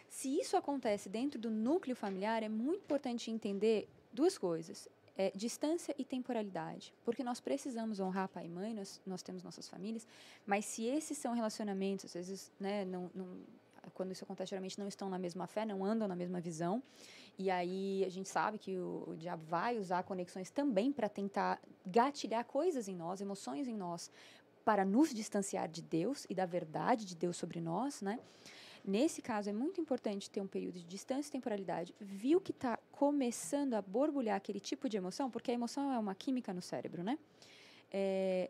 [0.10, 4.88] Se isso acontece dentro do núcleo familiar, é muito importante entender duas coisas.
[5.18, 6.94] É, distância e temporalidade.
[7.04, 10.08] Porque nós precisamos honrar pai e mãe, nós, nós temos nossas famílias,
[10.48, 13.28] mas se esses são relacionamentos, às vezes, né, não, não,
[13.94, 16.82] quando isso acontece, geralmente não estão na mesma fé, não andam na mesma visão,
[17.38, 21.60] e aí a gente sabe que o, o diabo vai usar conexões também para tentar
[21.86, 24.10] gatilhar coisas em nós, emoções em nós,
[24.64, 28.20] para nos distanciar de Deus e da verdade de Deus sobre nós, né?
[28.84, 31.94] Nesse caso, é muito importante ter um período de distância e temporalidade.
[32.00, 36.16] Viu que está começando a borbulhar aquele tipo de emoção, porque a emoção é uma
[36.16, 37.18] química no cérebro, né?
[37.92, 38.50] É,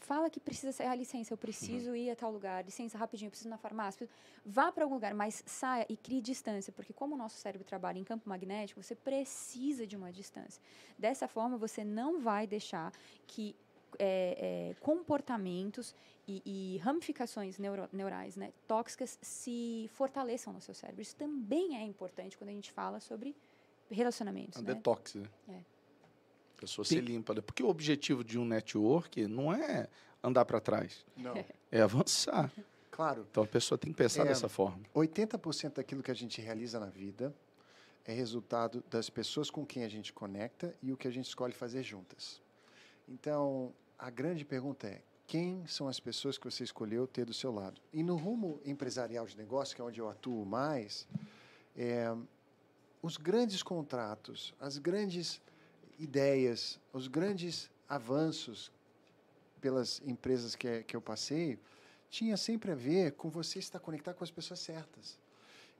[0.00, 1.96] fala que precisa sair, ah, licença, eu preciso uhum.
[1.96, 4.08] ir a tal lugar, licença, rapidinho, eu preciso ir na farmácia.
[4.44, 7.98] Vá para algum lugar, mas saia e crie distância, porque como o nosso cérebro trabalha
[7.98, 10.62] em campo magnético, você precisa de uma distância.
[10.98, 12.92] Dessa forma, você não vai deixar
[13.26, 13.54] que
[13.98, 15.94] é, é, comportamentos
[16.26, 21.02] e, e ramificações neuro, neurais né, tóxicas se fortaleçam no seu cérebro.
[21.02, 23.36] Isso também é importante quando a gente fala sobre
[23.90, 24.58] relacionamentos.
[24.58, 24.74] É um né?
[24.74, 25.28] detox, né?
[25.48, 25.52] É.
[26.56, 26.96] A pessoa Sim.
[26.96, 27.34] se limpa.
[27.42, 29.88] Porque o objetivo de um network não é
[30.22, 31.04] andar para trás.
[31.16, 31.34] Não.
[31.70, 32.50] É avançar.
[32.90, 33.26] Claro.
[33.30, 34.80] Então a pessoa tem que pensar é, dessa forma.
[34.94, 37.34] 80% daquilo que a gente realiza na vida
[38.06, 41.52] é resultado das pessoas com quem a gente conecta e o que a gente escolhe
[41.52, 42.40] fazer juntas.
[43.06, 47.52] Então, a grande pergunta é: quem são as pessoas que você escolheu ter do seu
[47.52, 47.80] lado?
[47.92, 51.06] E no rumo empresarial de negócio, que é onde eu atuo mais,
[51.76, 52.14] é,
[53.02, 55.40] os grandes contratos, as grandes
[55.98, 58.70] ideias, os grandes avanços
[59.60, 61.58] pelas empresas que, que eu passei,
[62.08, 65.18] tinha sempre a ver com você estar conectado com as pessoas certas.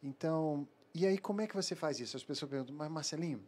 [0.03, 2.17] Então, e aí como é que você faz isso?
[2.17, 3.43] As pessoas perguntam, mas Marcelinho,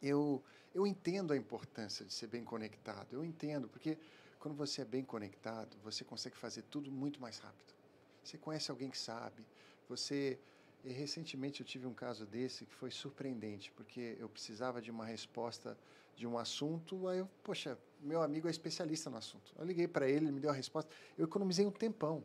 [0.00, 0.42] eu
[0.74, 3.08] eu entendo a importância de ser bem conectado.
[3.12, 3.98] Eu entendo, porque
[4.38, 7.74] quando você é bem conectado, você consegue fazer tudo muito mais rápido.
[8.22, 9.44] Você conhece alguém que sabe.
[9.88, 10.38] Você.
[10.84, 15.04] E recentemente eu tive um caso desse que foi surpreendente, porque eu precisava de uma
[15.04, 15.76] resposta
[16.14, 19.52] de um assunto, aí eu, poxa, meu amigo é especialista no assunto.
[19.58, 20.90] Eu liguei para ele, ele me deu a resposta.
[21.16, 22.22] Eu economizei um tempão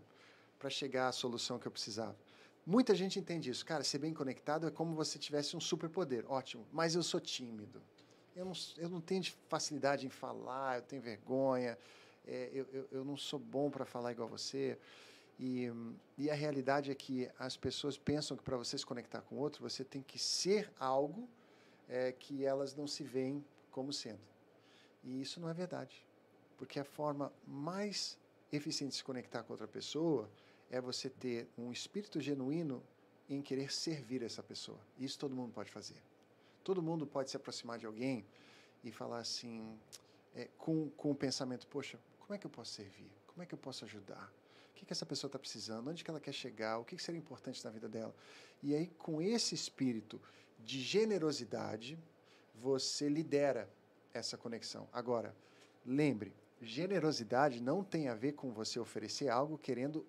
[0.60, 2.15] para chegar à solução que eu precisava.
[2.65, 3.65] Muita gente entende isso.
[3.65, 6.23] Cara, ser bem conectado é como você tivesse um superpoder.
[6.32, 7.82] Ótimo, mas eu sou tímido
[8.36, 11.78] eu não, eu não tenho facilidade em falar, eu tenho vergonha,
[12.25, 14.77] é, eu, eu, eu, não sou bom para falar igual você.
[15.39, 15.69] E,
[16.17, 19.62] e a realidade é que as pessoas pensam que para você se conectar com outro,
[19.62, 21.27] você tem que ser algo
[21.89, 24.21] é, que elas não se veem como sendo.
[25.03, 26.05] E isso não é verdade.
[26.57, 28.17] Porque a forma mais
[28.51, 30.29] eficiente de se conectar com outra pessoa
[30.69, 32.81] é você ter um espírito genuíno
[33.29, 34.79] em querer servir essa pessoa.
[34.97, 36.01] Isso todo mundo pode fazer.
[36.63, 38.25] Todo mundo pode se aproximar de alguém
[38.83, 39.77] e falar assim,
[40.36, 43.12] é, com, com o pensamento: poxa, como é que eu posso servir?
[43.27, 44.31] Como é que eu posso ajudar?
[44.71, 45.89] O que, que essa pessoa está precisando?
[45.89, 46.79] Onde que ela quer chegar?
[46.79, 48.15] O que, que seria importante na vida dela?
[48.62, 50.21] E aí, com esse espírito
[50.57, 51.99] de generosidade,
[52.55, 53.69] você lidera
[54.13, 54.88] essa conexão.
[54.93, 55.36] Agora,
[55.86, 60.05] lembre, generosidade não tem a ver com você oferecer algo querendo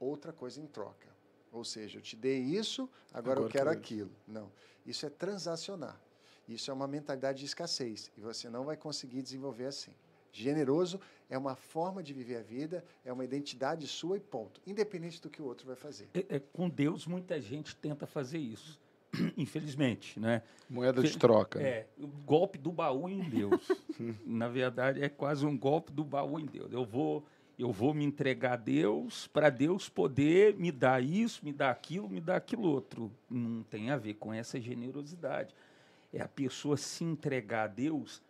[0.00, 1.08] outra coisa em troca.
[1.52, 4.10] Ou seja, eu te dei isso, agora, agora eu quero aquilo.
[4.26, 4.50] Não.
[4.84, 6.00] Isso é transacionar.
[6.48, 9.94] Isso é uma mentalidade de escassez e você não vai conseguir desenvolver assim.
[10.32, 15.20] Generoso é uma forma de viver a vida, é uma identidade sua e ponto, independente
[15.20, 16.08] do que o outro vai fazer.
[16.14, 18.80] É, é, com Deus, muita gente tenta fazer isso,
[19.36, 20.42] infelizmente, né?
[20.68, 21.58] Moeda de troca.
[21.58, 21.68] Né?
[21.68, 23.68] É, o golpe do baú em Deus.
[24.24, 26.72] Na verdade, é quase um golpe do baú em Deus.
[26.72, 27.24] Eu vou,
[27.58, 32.08] eu vou me entregar a Deus para Deus poder me dar isso, me dar aquilo,
[32.08, 33.12] me dar aquilo outro.
[33.28, 35.54] Não tem a ver com essa generosidade.
[36.10, 38.22] É a pessoa se entregar a Deus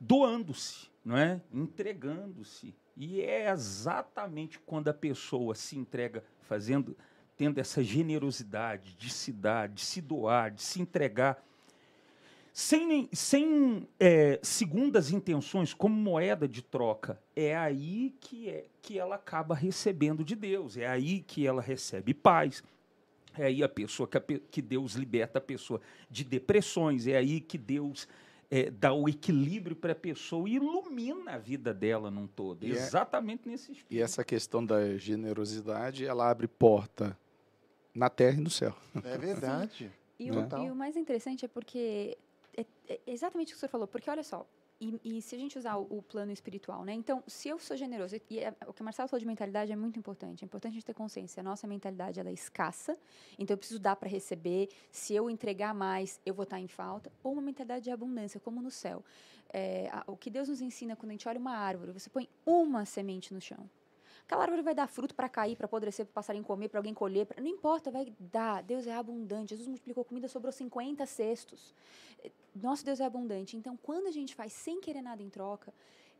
[0.00, 1.40] doando-se, não é?
[1.52, 2.74] Entregando-se.
[2.96, 6.96] E é exatamente quando a pessoa se entrega fazendo
[7.36, 11.44] tendo essa generosidade de se dar, de se doar, de se entregar,
[12.52, 19.16] sem, sem é, segundas intenções, como moeda de troca, é aí que, é, que ela
[19.16, 22.64] acaba recebendo de Deus, é aí que ela recebe paz,
[23.36, 27.40] é aí a pessoa que, a, que Deus liberta a pessoa de depressões, é aí
[27.42, 28.08] que Deus
[28.50, 32.64] é, dá o equilíbrio para a pessoa e ilumina a vida dela num todo.
[32.64, 33.94] E é exatamente é, nesse espírito.
[33.94, 37.18] E essa questão da generosidade, ela abre porta
[37.94, 38.74] na terra e no céu.
[39.04, 39.90] É verdade.
[40.18, 42.16] E, o, e o mais interessante é porque
[42.56, 44.46] é, é exatamente o que o senhor falou, porque olha só,
[44.78, 46.92] e, e, se a gente usar o, o, plano espiritual, né?
[46.92, 49.76] Então, se eu sou generoso, e é, o que o Marcelo falou de mentalidade é
[49.76, 50.44] muito importante.
[50.44, 51.40] É importante a gente ter consciência.
[51.40, 52.96] A nossa mentalidade ela é escassa,
[53.38, 54.68] então eu preciso dar para receber.
[54.90, 57.10] Se eu entregar mais, eu vou estar em falta.
[57.22, 59.02] Ou uma mentalidade de abundância, como no céu.
[59.48, 62.28] É, a, o que Deus nos ensina quando a gente olha uma árvore, você põe
[62.44, 63.70] uma semente no chão.
[64.26, 67.26] Aquela árvore vai dar fruto para cair, para apodrecer, para passarinho comer, para alguém colher.
[67.26, 67.40] Pra...
[67.40, 68.60] Não importa, vai dar.
[68.60, 69.50] Deus é abundante.
[69.50, 71.72] Jesus multiplicou comida, sobrou 50 cestos.
[72.62, 73.56] Nosso Deus é abundante.
[73.56, 75.72] Então, quando a gente faz sem querer nada em troca,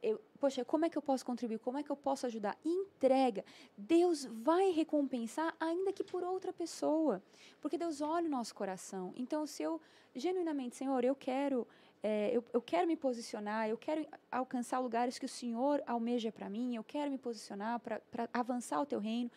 [0.03, 1.59] eu, poxa, como é que eu posso contribuir?
[1.59, 2.57] Como é que eu posso ajudar?
[2.64, 3.44] Entrega.
[3.77, 7.22] Deus vai recompensar, ainda que por outra pessoa.
[7.61, 9.12] Porque Deus olha o nosso coração.
[9.16, 9.81] Então, se eu
[10.14, 11.66] genuinamente, Senhor, eu quero
[12.03, 16.49] é, eu, eu, quero me posicionar, eu quero alcançar lugares que o Senhor almeja para
[16.49, 18.01] mim, eu quero me posicionar para
[18.33, 19.31] avançar o teu reino.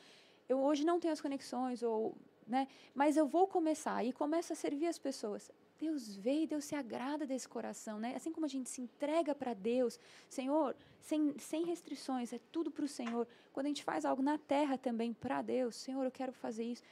[0.47, 4.55] Eu hoje não tenho as conexões, ou, né, mas eu vou começar e começo a
[4.55, 5.49] servir as pessoas.
[5.79, 8.13] Deus vê e Deus se agrada desse coração, né?
[8.15, 12.85] Assim como a gente se entrega para Deus, Senhor, sem, sem restrições, é tudo para
[12.85, 13.27] o Senhor.
[13.53, 16.83] Quando a gente faz algo na terra também para Deus, Senhor, eu quero fazer isso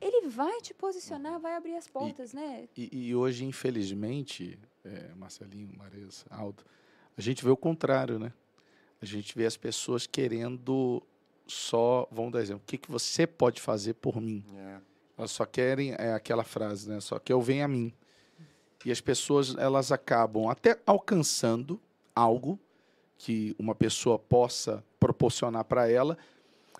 [0.00, 2.68] ele vai te posicionar, vai abrir as portas, e, né?
[2.76, 6.64] E, e, hoje, infelizmente, é, Marcelinho, Marisa, Aldo,
[7.16, 8.32] a gente vê o contrário, né?
[9.00, 11.02] A gente vê as pessoas querendo
[11.46, 14.44] só, vamos dar exemplo, o que, que você pode fazer por mim?
[14.54, 14.80] É.
[15.18, 17.00] Elas só querem, é aquela frase, né?
[17.00, 17.92] Só que eu venho a mim.
[18.84, 21.80] E as pessoas, elas acabam até alcançando
[22.14, 22.58] algo
[23.18, 26.16] que uma pessoa possa proporcionar para ela,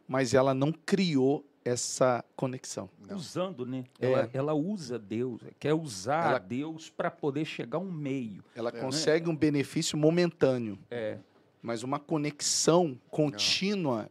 [0.07, 2.89] mas ela não criou essa conexão.
[3.07, 3.17] Não.
[3.17, 3.85] Usando, né?
[4.01, 4.07] É.
[4.07, 8.43] Ela, ela, usa Deus, quer usar ela, Deus para poder chegar a um meio.
[8.55, 9.33] Ela é, consegue né?
[9.33, 10.79] um benefício momentâneo.
[10.91, 11.19] É.
[11.61, 14.09] Mas uma conexão contínua,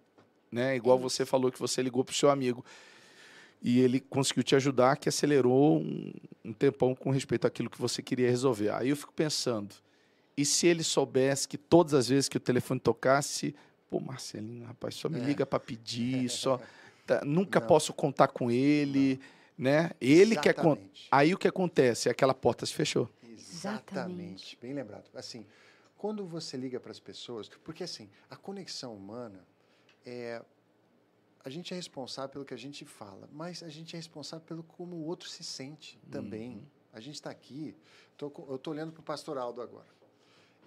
[0.51, 0.61] Não.
[0.61, 0.75] né?
[0.75, 2.63] Igual você falou que você ligou para o seu amigo
[3.61, 6.13] e ele conseguiu te ajudar, que acelerou um,
[6.45, 8.69] um tempão com respeito àquilo que você queria resolver.
[8.69, 9.75] Aí eu fico pensando,
[10.35, 13.55] e se ele soubesse que todas as vezes que o telefone tocasse,
[13.89, 15.23] pô, Marcelinho, rapaz, só me é.
[15.23, 16.59] liga para pedir, só
[17.07, 17.67] Tá, nunca não.
[17.67, 19.17] posso contar com ele,
[19.57, 19.71] não.
[19.71, 19.91] né?
[20.01, 21.03] Ele Exatamente.
[21.03, 22.09] quer aí o que acontece?
[22.09, 23.09] Aquela porta se fechou.
[23.23, 24.57] Exatamente.
[24.61, 25.05] Bem lembrado.
[25.15, 25.45] Assim,
[25.97, 29.39] quando você liga para as pessoas, porque assim, a conexão humana
[30.05, 30.41] é
[31.47, 34.63] a gente é responsável pelo que a gente fala, mas a gente é responsável pelo
[34.63, 36.57] como o outro se sente também.
[36.57, 36.65] Uhum.
[36.93, 37.75] A gente está aqui,
[38.17, 39.97] tô, eu estou olhando para o pastor Aldo agora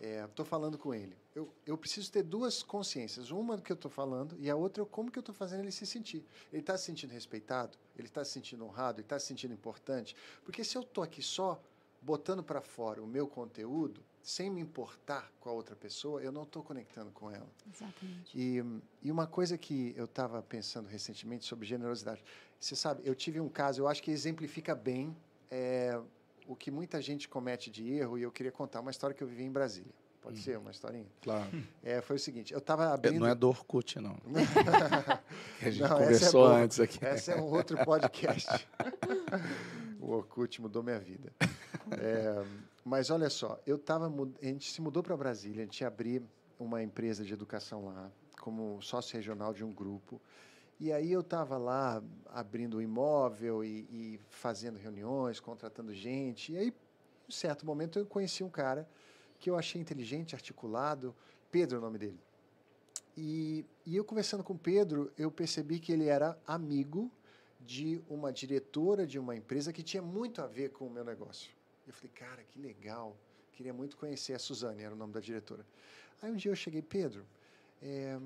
[0.01, 1.15] estou é, falando com ele.
[1.35, 3.31] Eu, eu preciso ter duas consciências.
[3.31, 5.61] Uma do que eu estou falando e a outra é como que eu estou fazendo
[5.61, 6.25] ele se sentir.
[6.51, 7.77] Ele está se sentindo respeitado?
[7.97, 8.99] Ele está se sentindo honrado?
[8.99, 10.17] Ele está se sentindo importante?
[10.43, 11.63] Porque se eu estou aqui só
[12.01, 16.43] botando para fora o meu conteúdo, sem me importar com a outra pessoa, eu não
[16.43, 17.49] estou conectando com ela.
[17.67, 18.31] Exatamente.
[18.35, 18.63] E,
[19.03, 22.23] e uma coisa que eu estava pensando recentemente sobre generosidade.
[22.59, 25.17] Você sabe, eu tive um caso, eu acho que exemplifica bem...
[25.51, 26.01] É,
[26.51, 29.29] o que muita gente comete de erro, e eu queria contar uma história que eu
[29.29, 29.93] vivi em Brasília.
[30.21, 30.43] Pode hum.
[30.43, 31.07] ser uma historinha?
[31.23, 31.49] Claro.
[31.81, 33.21] É, foi o seguinte, eu estava abrindo...
[33.21, 34.19] Não é do Orkut, não.
[35.63, 37.05] a gente não, conversou é antes aqui.
[37.05, 38.67] Esse é um outro podcast.
[40.01, 41.33] o Orkut mudou minha vida.
[41.93, 42.45] É,
[42.85, 44.07] mas olha só, eu tava,
[44.41, 46.23] a gente se mudou para Brasília, a gente ia abrir
[46.59, 50.21] uma empresa de educação lá, como sócio regional de um grupo.
[50.79, 56.53] E aí eu estava lá abrindo o imóvel e, e, fazendo reuniões, contratando gente.
[56.53, 56.73] E aí, em
[57.29, 58.89] um certo momento, eu conheci um cara
[59.39, 61.15] que eu achei inteligente, articulado,
[61.51, 62.21] Pedro é o nome dele.
[63.17, 67.11] E, e eu conversando com o Pedro, eu percebi que ele era amigo
[67.61, 71.51] de uma diretora de uma empresa que tinha muito a ver com o meu negócio.
[71.91, 73.17] Eu falei, cara, que legal.
[73.51, 75.67] Queria muito conhecer a Suzane, era o nome da diretora.
[76.23, 77.27] Aí um dia eu cheguei, Pedro,
[77.83, 78.17] é,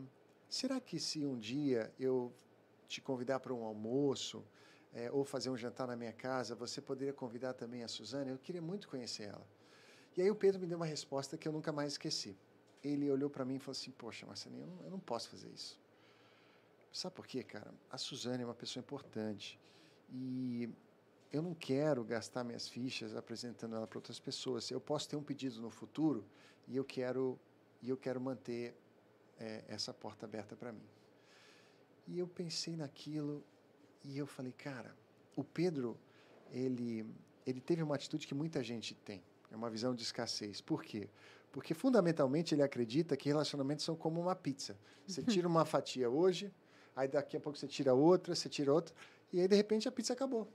[0.50, 2.30] será que se um dia eu
[2.86, 4.44] te convidar para um almoço
[4.92, 8.32] é, ou fazer um jantar na minha casa, você poderia convidar também a Suzane?
[8.32, 9.46] Eu queria muito conhecer ela.
[10.14, 12.36] E aí o Pedro me deu uma resposta que eu nunca mais esqueci.
[12.82, 15.48] Ele olhou para mim e falou assim: Poxa, Marcelinho, eu não, eu não posso fazer
[15.48, 15.80] isso.
[16.92, 17.72] Sabe por quê, cara?
[17.90, 19.58] A Suzane é uma pessoa importante
[20.10, 20.68] e
[21.36, 24.70] eu não quero gastar minhas fichas apresentando ela para outras pessoas.
[24.70, 26.24] Eu posso ter um pedido no futuro
[26.68, 27.36] e eu quero
[27.82, 28.72] e eu quero manter
[29.38, 30.86] é, essa porta aberta para mim.
[32.06, 33.42] E eu pensei naquilo
[34.04, 34.94] e eu falei, cara,
[35.34, 35.98] o Pedro
[36.52, 37.04] ele
[37.44, 39.20] ele teve uma atitude que muita gente tem.
[39.50, 40.60] É uma visão de escassez.
[40.60, 41.08] Por quê?
[41.50, 44.78] Porque fundamentalmente ele acredita que relacionamentos são como uma pizza.
[45.06, 46.50] Você tira uma fatia hoje,
[46.94, 48.94] aí daqui a pouco você tira outra, você tira outra,
[49.32, 50.48] e aí de repente a pizza acabou.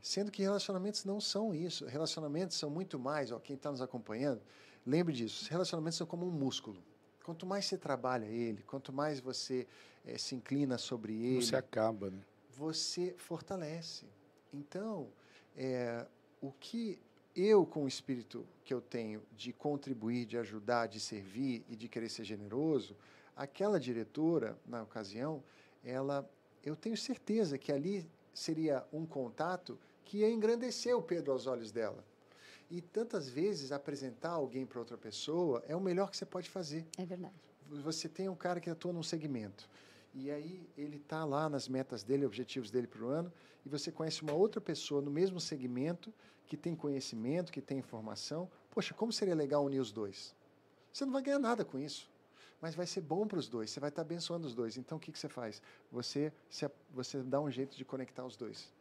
[0.00, 1.86] Sendo que relacionamentos não são isso.
[1.86, 4.40] Relacionamentos são muito mais, ó, quem está nos acompanhando,
[4.86, 6.82] lembre disso, relacionamentos são como um músculo.
[7.24, 9.66] Quanto mais você trabalha ele, quanto mais você
[10.04, 11.44] é, se inclina sobre ele.
[11.44, 12.20] Você acaba, né?
[12.52, 14.06] Você fortalece.
[14.52, 15.08] Então,
[15.56, 16.06] é,
[16.40, 16.98] o que
[17.36, 21.88] eu, com o espírito que eu tenho de contribuir, de ajudar, de servir e de
[21.88, 22.96] querer ser generoso,
[23.36, 25.42] aquela diretora, na ocasião,
[25.84, 26.28] ela,
[26.64, 28.06] eu tenho certeza que ali
[28.38, 32.04] seria um contato que ia engrandecer o Pedro aos olhos dela.
[32.70, 36.86] E tantas vezes apresentar alguém para outra pessoa é o melhor que você pode fazer.
[36.96, 37.34] É verdade.
[37.82, 39.68] Você tem um cara que atua num segmento.
[40.14, 43.32] E aí ele está lá nas metas dele, objetivos dele para o ano,
[43.64, 46.12] e você conhece uma outra pessoa no mesmo segmento
[46.46, 48.50] que tem conhecimento, que tem informação.
[48.70, 50.34] Poxa, como seria legal unir os dois?
[50.92, 52.10] Você não vai ganhar nada com isso,
[52.60, 54.76] mas vai ser bom para os dois, você vai estar tá abençoando os dois.
[54.76, 55.62] Então, o que, que você faz?
[55.90, 58.72] Você, se, você dá um jeito de conectar os dois.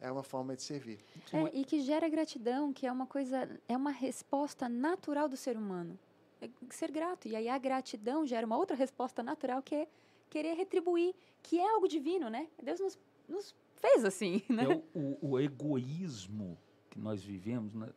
[0.00, 0.98] É uma forma de servir.
[1.32, 5.56] É, e que gera gratidão, que é uma coisa, é uma resposta natural do ser
[5.56, 5.96] humano.
[6.40, 7.28] É ser grato.
[7.28, 9.88] E aí a gratidão gera uma outra resposta natural que é
[10.28, 12.48] querer retribuir, que é algo divino, né?
[12.60, 14.64] Deus nos, nos fez assim, né?
[14.64, 16.58] É o, o, o egoísmo
[16.90, 17.88] que nós vivemos, né?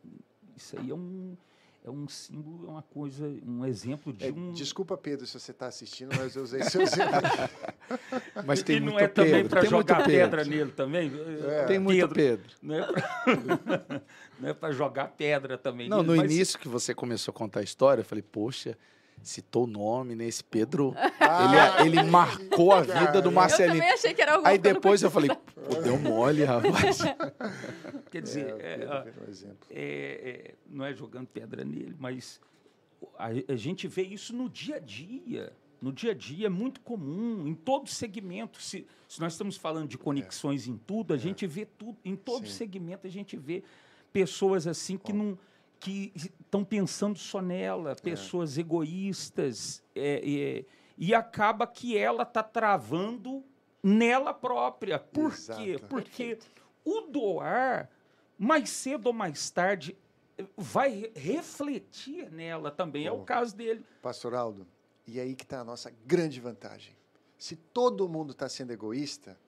[0.56, 1.36] isso aí é um,
[1.86, 4.50] é um símbolo, é uma coisa, um exemplo de é, um.
[4.50, 7.12] Desculpa, Pedro, se você está assistindo, mas eu usei seu exemplo.
[8.44, 11.12] mas tem e muito não é Pedro, também para jogar pedra nele também?
[11.48, 11.64] É.
[11.66, 12.52] Tem muito Pedro.
[12.60, 12.74] Não
[14.48, 15.88] é para é jogar pedra também.
[15.88, 16.32] Não, nele, no mas...
[16.32, 18.76] início que você começou a contar a história, eu falei, poxa,
[19.22, 20.26] citou o nome, né?
[20.26, 23.76] Esse Pedro, ah, ele, ele marcou a vida do Marcelinho.
[23.76, 25.30] Eu também achei que era Aí depois eu falei,
[25.66, 26.98] Pô, deu mole, rapaz.
[28.10, 29.12] Quer dizer, é, é,
[29.70, 32.40] é, é, não é jogando pedra nele, mas
[33.18, 35.52] a, a, gente vê isso no dia a dia.
[35.80, 38.62] No dia a dia é muito comum, em todo segmento.
[38.62, 41.18] Se, se nós estamos falando de conexões em tudo, a é.
[41.18, 42.54] gente vê tudo, em todo Sim.
[42.54, 43.62] segmento a gente vê
[44.12, 45.38] pessoas assim que não
[45.86, 47.94] que estão pensando só nela, é.
[47.94, 50.64] pessoas egoístas, é, é,
[50.98, 53.44] e acaba que ela está travando
[53.80, 54.98] nela própria.
[54.98, 55.62] Por Exato.
[55.62, 55.78] quê?
[55.88, 56.64] Porque Perfeito.
[56.84, 57.88] o doar,
[58.36, 59.96] mais cedo ou mais tarde,
[60.56, 63.04] vai refletir nela também.
[63.04, 63.86] Bom, é o caso dele.
[64.02, 64.66] Pastor Aldo,
[65.06, 66.96] e aí que está a nossa grande vantagem.
[67.38, 69.38] Se todo mundo está sendo egoísta,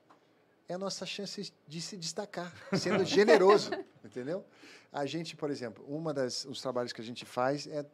[0.68, 3.70] é a nossa chance de se destacar, sendo generoso,
[4.04, 4.44] entendeu?
[4.92, 7.84] A gente, por exemplo, uma das os trabalhos que a gente faz é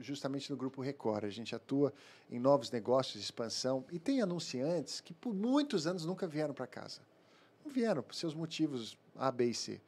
[0.00, 1.24] justamente no grupo Record.
[1.24, 1.92] A gente atua
[2.30, 7.00] em novos negócios, expansão e tem anunciantes que por muitos anos nunca vieram para casa.
[7.64, 9.80] Não vieram por seus motivos A, B e C.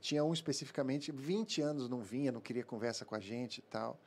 [0.00, 4.00] Tinha um especificamente, 20 anos não vinha, não queria conversa com a gente e tal.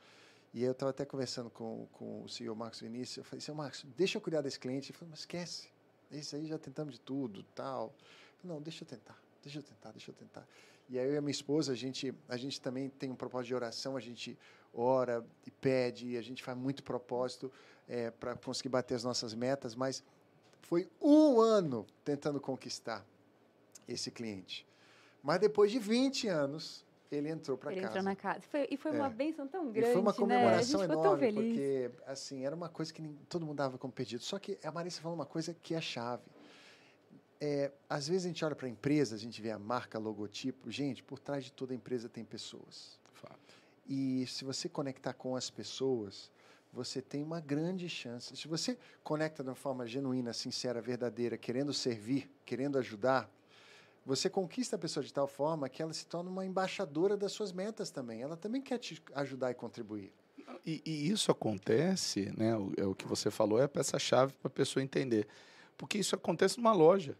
[0.52, 3.18] E eu estava até conversando com, com o CEO Marcos Vinícius.
[3.18, 4.90] Eu falei, seu Marcos, deixa eu cuidar desse cliente.
[4.90, 5.68] Ele falou, mas esquece
[6.10, 7.94] esse aí já tentamos de tudo, tal.
[8.42, 10.46] Não, deixa eu tentar, deixa eu tentar, deixa eu tentar.
[10.88, 13.48] E aí eu e a minha esposa, a gente, a gente também tem um propósito
[13.48, 14.38] de oração, a gente
[14.72, 17.52] ora e pede, a gente faz muito propósito
[17.86, 20.02] é, para conseguir bater as nossas metas, mas
[20.62, 23.04] foi um ano tentando conquistar
[23.86, 24.66] esse cliente.
[25.22, 27.78] Mas depois de 20 anos, ele entrou para casa.
[27.80, 28.40] Ele entrou na casa.
[28.42, 28.94] Foi, e foi É.
[28.94, 30.56] uma bênção tão grande, E foi uma comemoração né?
[30.58, 31.54] A gente ficou enorme, tão feliz.
[31.54, 34.22] porque assim, era uma coisa que nin- todo mundo dava como perdido.
[34.22, 36.22] Só que a Marissa falou uma coisa que é chave.
[37.40, 40.70] É, às vezes a gente olha para a empresa, a gente vê a marca, logotipo.
[40.70, 42.98] Gente, por trás de toda empresa tem pessoas.
[43.12, 43.54] Fato.
[43.86, 46.30] E se você conectar com as pessoas,
[46.72, 48.36] você tem uma grande chance.
[48.36, 53.30] Se você conecta de uma forma genuína, sincera, verdadeira, querendo servir, querendo ajudar,
[54.08, 57.52] você conquista a pessoa de tal forma que ela se torna uma embaixadora das suas
[57.52, 58.22] metas também.
[58.22, 60.12] Ela também quer te ajudar e contribuir.
[60.64, 62.56] E, e isso acontece, né?
[62.56, 65.26] o- É o que você falou, é a peça-chave para a pessoa entender.
[65.76, 67.16] Porque isso acontece numa loja.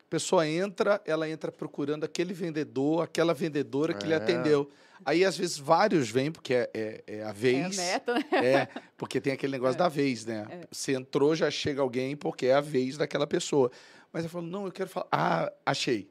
[0.00, 4.16] A pessoa entra, ela entra procurando aquele vendedor, aquela vendedora que lhe É.
[4.16, 4.68] atendeu.
[5.04, 7.76] Aí, às vezes, vários vêm, porque é, é- é a É a vez.
[7.76, 8.24] meta, né?
[8.32, 10.62] É, porque tem aquele negócio da vez, né?
[10.70, 13.70] Você entrou, já chega alguém porque é a vez daquela pessoa.
[14.12, 15.06] Mas eu falo, não, eu quero falar.
[15.12, 16.08] Ah, achei.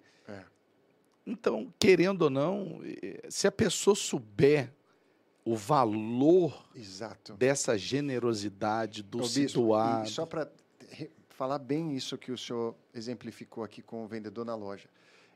[1.25, 2.81] Então, querendo ou não,
[3.29, 4.71] se a pessoa souber
[5.43, 7.33] o valor Exato.
[7.33, 10.05] dessa generosidade do Ô, se bispo, doar.
[10.05, 10.51] E só para
[11.29, 14.89] falar bem isso que o senhor exemplificou aqui com o vendedor na loja.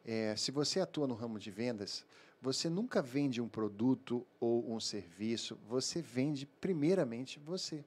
[0.06, 2.06] É, se você atua no ramo de vendas,
[2.42, 7.84] você nunca vende um produto ou um serviço, você vende primeiramente você.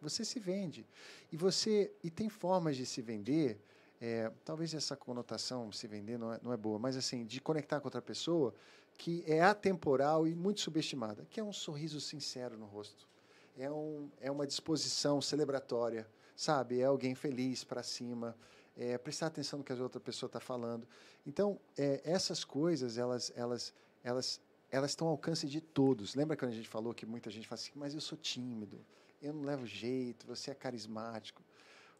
[0.00, 0.86] Você se vende.
[1.30, 3.60] E você e tem formas de se vender.
[4.00, 7.80] É, talvez essa conotação se vender não é, não é boa, mas assim de conectar
[7.80, 8.54] com outra pessoa
[8.96, 13.10] que é atemporal e muito subestimada, que é um sorriso sincero no rosto
[13.58, 16.80] é, um, é uma disposição celebratória, sabe?
[16.80, 18.36] É alguém feliz para cima,
[18.76, 20.86] é prestar atenção no que a outra pessoa está falando.
[21.26, 24.40] Então, é, essas coisas, elas, elas, elas,
[24.70, 26.14] elas estão ao alcance de todos.
[26.14, 28.80] Lembra quando a gente falou que muita gente fala assim, mas eu sou tímido,
[29.20, 31.42] eu não levo jeito, você é carismático.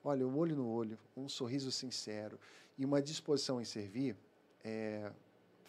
[0.02, 2.38] Olha, um olho no olho, um sorriso sincero
[2.78, 4.16] e uma disposição em servir
[4.64, 5.12] é,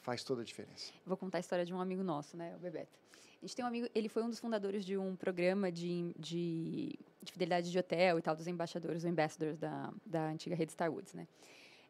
[0.01, 0.93] faz toda a diferença.
[1.05, 2.99] Vou contar a história de um amigo nosso, né, o Bebeto.
[3.41, 6.97] A gente tem um amigo, ele foi um dos fundadores de um programa de, de,
[7.23, 11.13] de fidelidade de hotel e tal, dos embaixadores, ambassadors da, da antiga rede Star Woods,
[11.13, 11.27] né?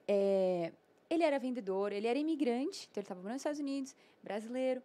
[0.07, 0.71] É,
[1.09, 4.81] ele era vendedor, ele era imigrante, então ele estava nos Estados Unidos, brasileiro.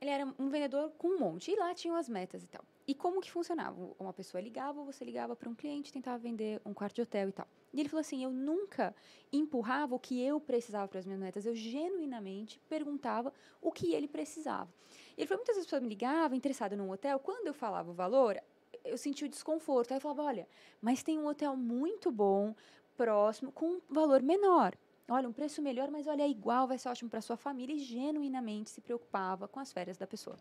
[0.00, 2.64] Ele era um vendedor com um monte, e lá tinham as metas e tal.
[2.86, 3.76] E como que funcionava?
[3.98, 7.32] Uma pessoa ligava, você ligava para um cliente, tentava vender um quarto de hotel e
[7.32, 7.48] tal.
[7.72, 8.94] E ele falou assim: eu nunca
[9.32, 14.06] empurrava o que eu precisava para as minhas metas, eu genuinamente perguntava o que ele
[14.06, 14.72] precisava.
[15.16, 17.90] E ele falou: muitas vezes a pessoa me ligava, interessada num hotel, quando eu falava
[17.90, 18.38] o valor,
[18.84, 19.92] eu sentia o desconforto.
[19.92, 20.48] Aí eu falava: olha,
[20.80, 22.54] mas tem um hotel muito bom,
[22.96, 24.76] próximo, com um valor menor.
[25.08, 27.78] Olha, um preço melhor, mas olha, é igual, vai ser ótimo para sua família e
[27.78, 30.36] genuinamente se preocupava com as férias da pessoa.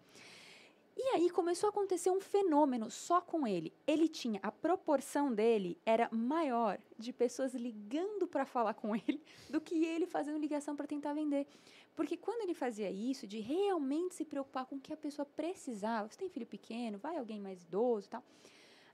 [1.06, 3.74] E aí começou a acontecer um fenômeno só com ele.
[3.86, 9.60] Ele tinha a proporção dele era maior de pessoas ligando para falar com ele do
[9.60, 11.46] que ele fazendo ligação para tentar vender.
[11.94, 16.08] Porque quando ele fazia isso, de realmente se preocupar com o que a pessoa precisava,
[16.08, 18.24] você tem filho pequeno, vai alguém mais idoso tal.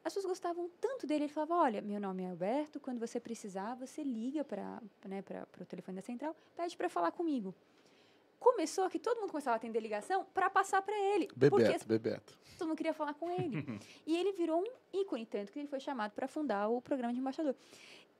[0.04, 3.76] As pessoas gostavam tanto dele, ele falava: Olha, meu nome é Alberto, quando você precisar,
[3.76, 5.24] você liga para né,
[5.62, 7.54] o telefone da central, pede para falar comigo.
[8.40, 11.28] Começou que todo mundo começava a atender ligação para passar para ele.
[11.36, 12.40] Bebeto, Bebeto.
[12.58, 13.52] todo mundo queria falar com ele.
[14.08, 17.20] e ele virou um ícone, tanto que ele foi chamado para fundar o programa de
[17.20, 17.54] embaixador.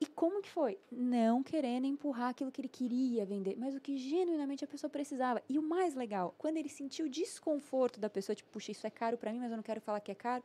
[0.00, 0.78] E como que foi?
[0.90, 5.42] Não querendo empurrar aquilo que ele queria vender, mas o que genuinamente a pessoa precisava.
[5.46, 8.90] E o mais legal, quando ele sentiu o desconforto da pessoa, tipo, puxa, isso é
[8.90, 10.42] caro para mim, mas eu não quero falar que é caro,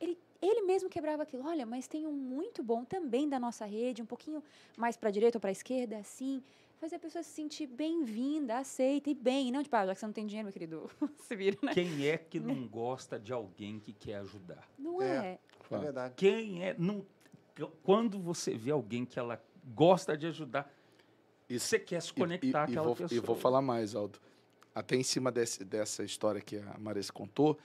[0.00, 1.44] ele, ele mesmo quebrava aquilo.
[1.44, 4.42] Olha, mas tem um muito bom também da nossa rede, um pouquinho
[4.76, 6.40] mais para a direita ou para a esquerda, assim.
[6.80, 9.50] Fazer a pessoa se sentir bem-vinda, aceita e bem.
[9.50, 10.88] Não, tipo, ah, já que você não tem dinheiro, meu querido,
[11.26, 11.74] se vira, né?
[11.74, 14.68] Quem é que não gosta de alguém que quer ajudar?
[14.78, 15.06] Não É.
[15.26, 15.38] é.
[15.70, 16.14] É verdade.
[16.16, 16.74] Quem é.
[16.78, 17.04] Não,
[17.82, 19.42] quando você vê alguém que ela
[19.74, 20.72] gosta de ajudar,
[21.50, 23.18] E- você quer se conectar e, e àquela vou, pessoa.
[23.18, 24.18] E vou falar mais, Aldo.
[24.74, 27.58] Até em cima desse, dessa história que a Marisa contou.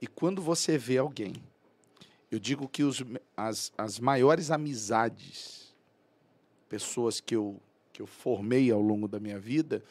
[0.00, 1.34] E quando você vê alguém,
[2.30, 3.02] eu digo que os,
[3.36, 5.74] as, as maiores amizades,
[6.68, 7.60] pessoas que eu,
[8.00, 9.82] que eu formei ao longo da minha vida,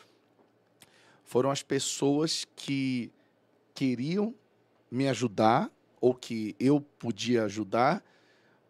[1.24, 3.12] foram as pessoas que
[3.76, 4.34] queriam
[4.90, 8.04] me ajudar, ou que eu podia ajudar,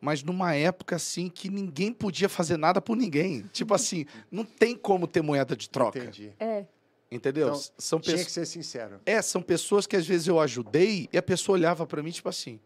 [0.02, 3.44] mas numa época assim que ninguém podia fazer nada por ninguém.
[3.54, 6.00] Tipo assim, não tem como ter moeda de troca.
[6.00, 6.34] Entendi.
[6.40, 6.66] É.
[7.12, 7.48] Entendeu?
[7.50, 8.26] Então, são Tinha pessoas.
[8.28, 9.00] que ser sincero.
[9.06, 12.28] É, são pessoas que às vezes eu ajudei e a pessoa olhava para mim, tipo
[12.30, 12.60] assim.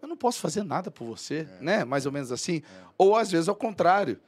[0.00, 1.62] Eu não posso fazer nada por você, É.
[1.62, 1.84] né?
[1.84, 2.58] Mais ou menos assim.
[2.58, 2.84] É.
[2.96, 4.18] Ou às vezes ao contrário.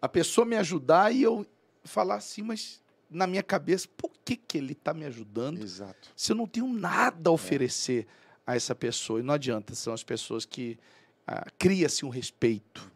[0.00, 0.06] Uhum.
[0.06, 1.46] A pessoa me ajudar e eu
[1.84, 2.80] falar assim, mas
[3.10, 6.10] na minha cabeça, por que, que ele está me ajudando Exato.
[6.14, 8.06] se eu não tenho nada a oferecer
[8.46, 9.18] a essa pessoa?
[9.18, 10.78] E não adianta, são as pessoas que
[11.26, 12.90] ah, cria-se um respeito,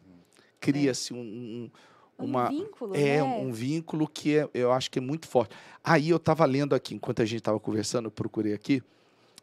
[0.59, 1.71] cria-se um, um,
[2.17, 3.23] uma um vínculo, é né?
[3.23, 5.53] um vínculo que é, eu acho que é muito forte.
[5.83, 8.81] Aí eu estava lendo aqui, enquanto a gente estava conversando, eu procurei aqui,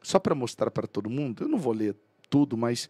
[0.02, 1.94] só para mostrar para todo mundo, eu não vou ler
[2.30, 2.88] tudo, mas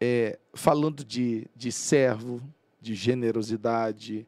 [0.00, 2.42] é, falando de, de servo,
[2.86, 4.24] de generosidade,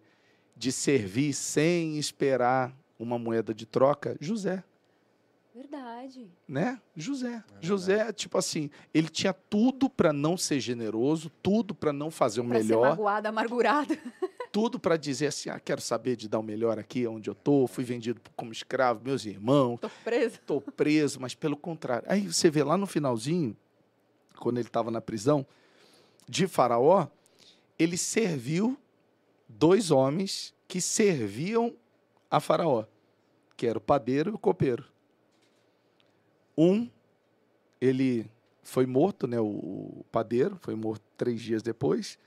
[0.57, 4.65] de servir sem esperar uma moeda de troca, José,
[5.55, 6.29] Verdade.
[6.49, 6.81] né?
[6.97, 7.29] José.
[7.31, 7.45] verdade.
[7.67, 12.45] José, tipo assim, ele tinha tudo para não ser generoso, tudo para não fazer o
[12.49, 13.97] Pra ser melhor, magoado, amargurado.
[14.51, 17.69] tudo para dizer assim, ah, quero saber de dar o melhor aqui onde eu tô,
[17.69, 20.35] fui vendido como escravo, meus irmãos, Tô preso.
[20.35, 22.05] estou preso, mas pelo contrário.
[22.11, 23.57] Aí você vê lá no finalzinho,
[24.37, 25.47] quando ele estava na prisão,
[26.29, 27.07] de Faraó,
[27.79, 28.79] ele serviu
[29.49, 31.75] dois homens que serviam
[32.31, 32.85] a Faraó,
[33.57, 34.85] que era o padeiro e o copeiro.
[36.57, 36.91] Um,
[37.81, 38.31] ele
[38.63, 42.19] foi morto, né, o, padeiro foi morto três dias depois,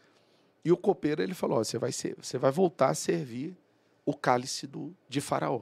[0.64, 3.56] e o copeiro ele falou: você vai ser, você vai voltar a servir
[4.06, 5.62] o cálice do, de Faraó.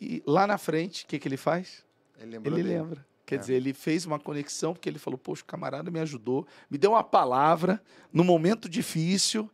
[0.00, 1.84] E lá na frente, o que, que ele faz?
[2.18, 3.06] Ele lembrou Ele lembra.
[3.28, 3.38] Quer É.
[3.38, 6.92] dizer, ele fez uma conexão porque ele falou: Poxa, o camarada me ajudou, me deu
[6.92, 7.78] uma palavra
[8.10, 9.50] no momento difícil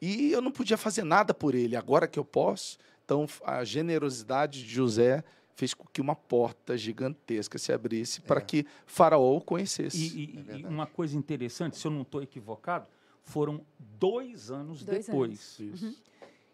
[0.00, 1.76] e eu não podia fazer nada por ele.
[1.76, 2.78] Agora que eu posso.
[3.04, 5.22] Então, a generosidade de José
[5.54, 8.42] fez com que uma porta gigantesca se abrisse para É.
[8.44, 9.98] que Faraó o conhecesse.
[9.98, 12.86] E, e- É e uma coisa interessante, se eu não estou equivocado,
[13.22, 15.58] foram dois anos Dois depois.
[15.60, 16.00] Isso.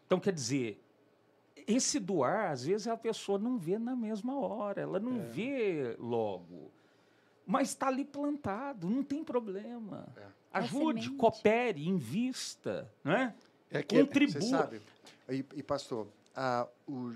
[0.06, 0.82] Então, quer dizer,
[1.68, 5.24] esse doar, às vezes a pessoa não vê na mesma hora, ela não É.
[5.24, 6.70] vê logo.
[7.46, 10.06] Mas está ali plantado, não tem problema.
[10.16, 10.26] É.
[10.52, 12.90] Ajude, coopere, invista.
[13.04, 13.34] Né?
[13.70, 14.40] É que Contribua.
[14.40, 14.80] Você sabe,
[15.28, 17.12] e, e, pastor, ah, o,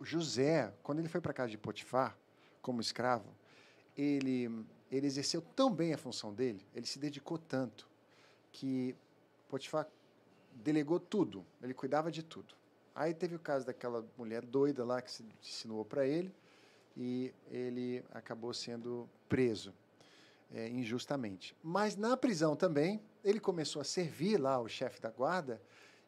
[0.00, 2.16] o José, quando ele foi para casa de Potifar,
[2.60, 3.26] como escravo,
[3.96, 7.88] ele, ele exerceu tão bem a função dele, ele se dedicou tanto,
[8.50, 8.94] que
[9.48, 9.86] Potifar
[10.54, 12.54] delegou tudo, ele cuidava de tudo.
[12.94, 16.32] Aí teve o caso daquela mulher doida lá que se insinuou para ele,
[16.96, 19.72] e ele acabou sendo preso
[20.52, 21.56] é, injustamente.
[21.62, 25.60] Mas na prisão também, ele começou a servir lá o chefe da guarda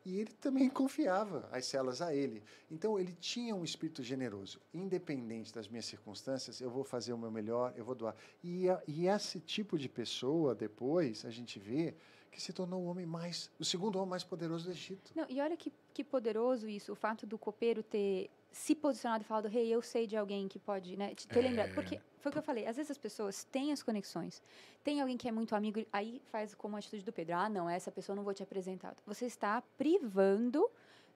[0.04, 2.42] e ele também confiava as celas a ele.
[2.70, 4.60] Então ele tinha um espírito generoso.
[4.72, 8.14] Independente das minhas circunstâncias, eu vou fazer o meu melhor, eu vou doar.
[8.42, 11.94] E, e esse tipo de pessoa, depois, a gente vê
[12.34, 15.12] que se tornou o homem mais, o segundo homem mais poderoso do Egito.
[15.14, 19.26] Não, e olha que, que poderoso isso, o fato do copeiro ter se posicionado e
[19.26, 21.72] falado, hey, eu sei de alguém que pode, né, te ter lembrado.
[21.74, 24.42] Porque foi o que eu falei, às vezes as pessoas têm as conexões.
[24.82, 27.68] Tem alguém que é muito amigo, aí faz como a atitude do Pedro, ah, não,
[27.70, 28.94] essa pessoa não vou te apresentar.
[29.06, 30.68] Você está privando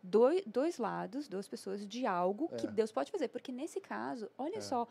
[0.02, 2.70] dois, dois lados, duas pessoas de algo que É.
[2.70, 3.28] Deus pode fazer.
[3.28, 4.60] Porque nesse caso, olha É.
[4.60, 4.86] só,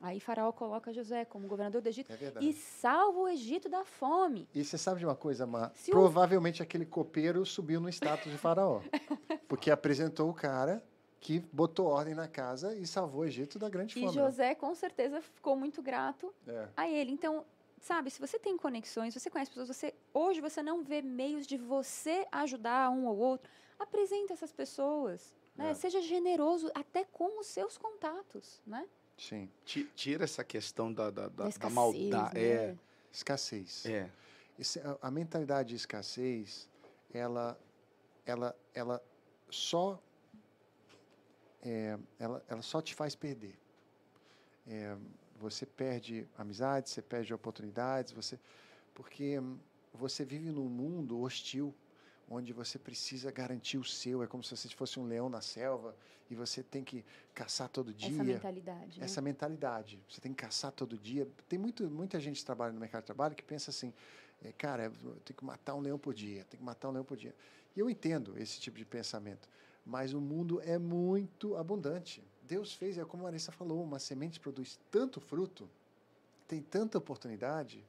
[0.00, 4.48] aí Faraó coloca José como governador do Egito É e salva o Egito da fome.
[4.54, 5.72] E você sabe de uma coisa, Mar?
[5.74, 8.80] Se o- Provavelmente aquele copeiro subiu no status de faraó.
[9.48, 10.82] porque apresentou o cara
[11.20, 14.16] que botou ordem na casa e salvou o Egito da grande E fome.
[14.16, 14.22] né?
[14.24, 16.68] José, com certeza, ficou muito grato É.
[16.76, 17.10] a ele.
[17.12, 17.44] Então,
[17.78, 21.58] sabe, se você tem conexões, você conhece pessoas, você hoje você não vê meios de
[21.58, 25.34] você ajudar um ou outro, apresente essas pessoas.
[25.56, 25.72] Né?
[25.72, 25.74] É.
[25.74, 28.86] Seja generoso até com os seus contatos, né?
[29.20, 29.50] Sim.
[29.66, 32.34] ti- tira essa questão da, da, da, Da maldade.
[32.38, 32.78] né?
[33.12, 33.84] Escassez.
[33.84, 34.10] É, é.
[34.58, 36.66] Esse- a, a mentalidade de escassez,
[37.12, 37.58] ela,
[38.24, 39.02] ela, ela
[39.50, 40.02] só,
[41.62, 43.58] é, ela, ela só te faz perder.
[44.66, 44.96] É,
[45.38, 48.38] você perde amizades, você perde oportunidades, você,
[48.94, 49.34] porque
[49.92, 51.74] você vive num mundo hostil,
[52.30, 54.22] onde você precisa garantir o seu.
[54.22, 55.94] É como se você fosse um leão na selva
[56.30, 57.04] e você tem que
[57.34, 59.00] caçar todo dia Essa mentalidade.
[59.00, 59.04] né?
[59.04, 60.00] essa mentalidade.
[60.08, 61.26] Você tem que caçar todo dia.
[61.48, 63.92] Tem muito, muita gente que trabalha no mercado de trabalho que pensa assim,
[64.44, 67.04] é, cara, eu tenho que matar um leão por dia, tem que matar um leão
[67.04, 67.34] por dia.
[67.74, 69.48] E eu entendo esse tipo de pensamento,
[69.84, 72.22] mas o mundo é muito abundante.
[72.42, 75.68] Deus fez, é como a Marissa falou, uma semente produz tanto fruto,
[76.48, 77.84] tem tanta oportunidade,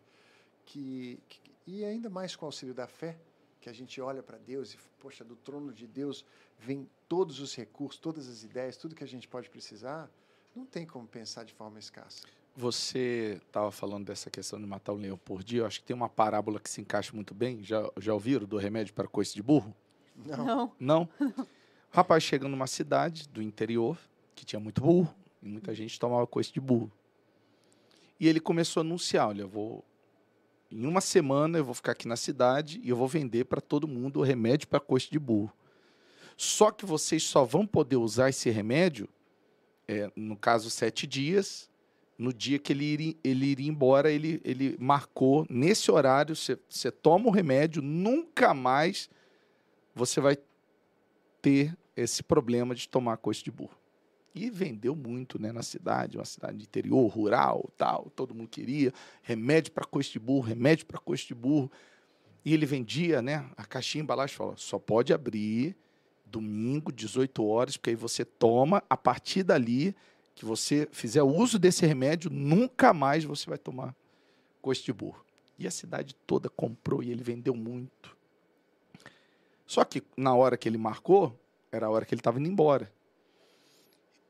[0.66, 3.18] que, que- e ainda mais com o auxílio da fé,
[3.62, 6.26] que a gente olha para Deus e, poxa, do trono de Deus
[6.58, 10.10] vem todos os recursos, todas as ideias, tudo que a gente pode precisar,
[10.56, 12.24] não tem como pensar de forma escassa.
[12.56, 15.62] Você estava falando dessa questão de matar um leão por dia.
[15.62, 17.64] Eu acho que tem uma parábola que se encaixa muito bem.
[17.64, 19.74] Já, já ouviram do remédio para coice de burro?
[20.26, 20.46] Não.
[20.46, 20.72] Não.
[20.78, 21.10] Não?
[21.94, 23.98] O rapaz chega numa cidade do interior
[24.36, 26.92] que tinha muito burro e muita gente tomava coice de burro.
[28.20, 29.84] E ele começou a anunciar: olha, eu vou.
[30.72, 33.88] Em uma semana eu vou ficar aqui na cidade e eu vou vender para todo
[33.88, 35.52] mundo o remédio para coice de burro.
[36.38, 39.10] Só que vocês só vão poder usar esse remédio,
[39.88, 41.70] é, no caso, sete dias.
[42.18, 46.36] No dia que ele iria, ele iria embora, ele, ele marcou nesse horário.
[46.36, 49.10] Você toma o remédio, nunca mais
[49.94, 50.38] você vai
[51.42, 53.81] ter esse problema de tomar coice de burro.
[54.34, 58.94] E vendeu muito né, na cidade, uma cidade de interior, rural, tal, todo mundo queria.
[59.22, 61.70] Remédio para coice de burro, remédio para coice de burro.
[62.44, 65.76] E ele vendia né, a caixinha embalagem falou: só pode abrir
[66.26, 69.94] domingo, 18 horas, porque aí você toma, a partir dali,
[70.34, 73.94] que você fizer uso desse remédio, nunca mais você vai tomar
[74.62, 75.24] coice de burro.
[75.60, 78.16] E a cidade toda comprou e ele vendeu muito.
[79.68, 81.38] Só que na hora que ele marcou,
[81.72, 82.92] era a hora que ele estava indo embora.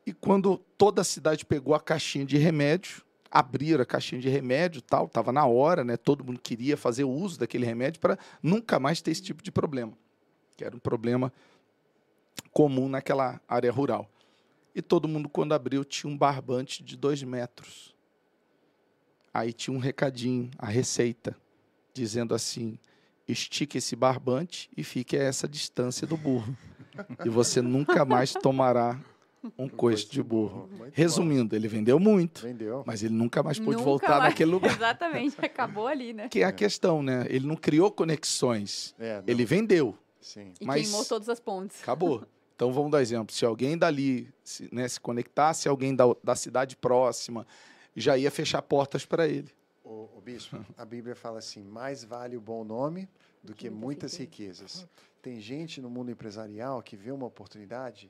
[0.04, 4.82] E quando toda a cidade pegou a caixinha de remédio, abriram a caixinha de remédio,
[4.82, 5.96] tal, estava na hora, né?
[5.96, 9.92] Todo mundo queria fazer uso daquele remédio para nunca mais ter esse tipo de problema,
[10.56, 11.32] que era um problema
[12.52, 14.08] comum naquela área rural.
[14.74, 17.94] E todo mundo, quando abriu, tinha um barbante de dois metros.
[19.32, 21.36] Aí tinha um recadinho, a receita,
[21.94, 22.78] dizendo assim:
[23.26, 26.56] estique esse barbante e fique a essa distância do burro.
[27.24, 28.98] E você nunca mais tomará
[29.58, 30.68] um coice de burro.
[30.92, 32.82] Resumindo, ele vendeu muito, Vendeu.
[32.86, 34.72] mas ele nunca mais pôde Nunca voltar mais- naquele lugar.
[34.76, 36.28] Exatamente, acabou ali, né?
[36.28, 37.26] Que é a questão, né?
[37.28, 38.94] Ele não criou conexões.
[38.98, 40.52] É, não, Ele vendeu, Sim.
[40.60, 41.82] E Mas- queimou todas as pontes.
[41.82, 42.24] acabou.
[42.54, 43.34] Então vamos dar exemplo.
[43.34, 47.44] Se alguém dali se, né, se conectasse, alguém da, da cidade próxima,
[47.96, 49.48] já ia fechar portas para ele.
[49.84, 53.08] O, o bispo, a Bíblia fala assim: mais vale o bom nome
[53.42, 54.86] do que muitas riquezas.
[55.20, 58.08] Tem gente no mundo empresarial que vê uma oportunidade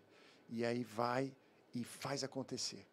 [0.53, 1.35] e aí vai
[1.75, 2.87] e faz acontecer.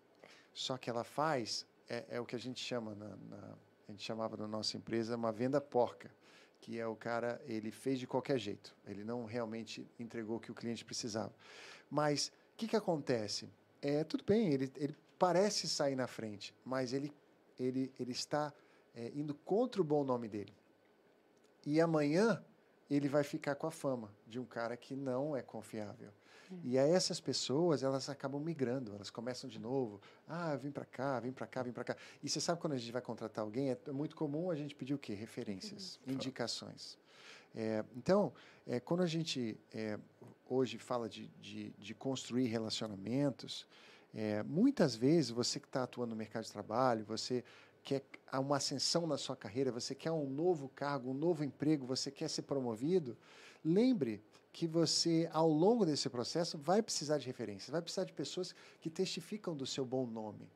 [0.53, 3.55] Só que ela faz é, é o que a gente chama na, na-
[3.87, 6.09] a gente chamava na nossa empresa uma venda porca,
[6.61, 8.73] que é o cara ele fez de qualquer jeito.
[8.85, 11.33] Ele não realmente entregou o que o cliente precisava.
[11.89, 13.49] Mas o que que acontece?
[13.81, 17.11] É tudo bem, ele, ele parece sair na frente, mas ele
[17.59, 18.53] ele, ele está
[18.95, 20.53] é, indo contra o bom nome dele.
[21.65, 22.41] E amanhã
[22.89, 26.11] ele vai ficar com a fama de um cara que não é confiável.
[26.63, 30.01] E aí essas pessoas, elas acabam migrando, elas começam de novo.
[30.27, 31.97] Ah, vim para cá, vim para cá, vim para cá.
[32.23, 34.93] E você sabe quando a gente vai contratar alguém, é muito comum a gente pedir
[34.93, 35.13] o quê?
[35.13, 36.97] Referências, indicações.
[37.55, 38.33] É, então,
[38.65, 39.99] é, quando a gente é,
[40.47, 43.67] hoje fala de, de, de construir relacionamentos,
[44.13, 47.43] é, muitas vezes você que está atuando no mercado de trabalho, você
[47.83, 52.11] quer uma ascensão na sua carreira, você quer um novo cargo, um novo emprego, você
[52.11, 53.17] quer ser promovido,
[53.63, 58.53] lembre que você, ao longo desse processo, vai precisar de referências, vai precisar de pessoas
[58.81, 60.49] que testificam do seu bom nome.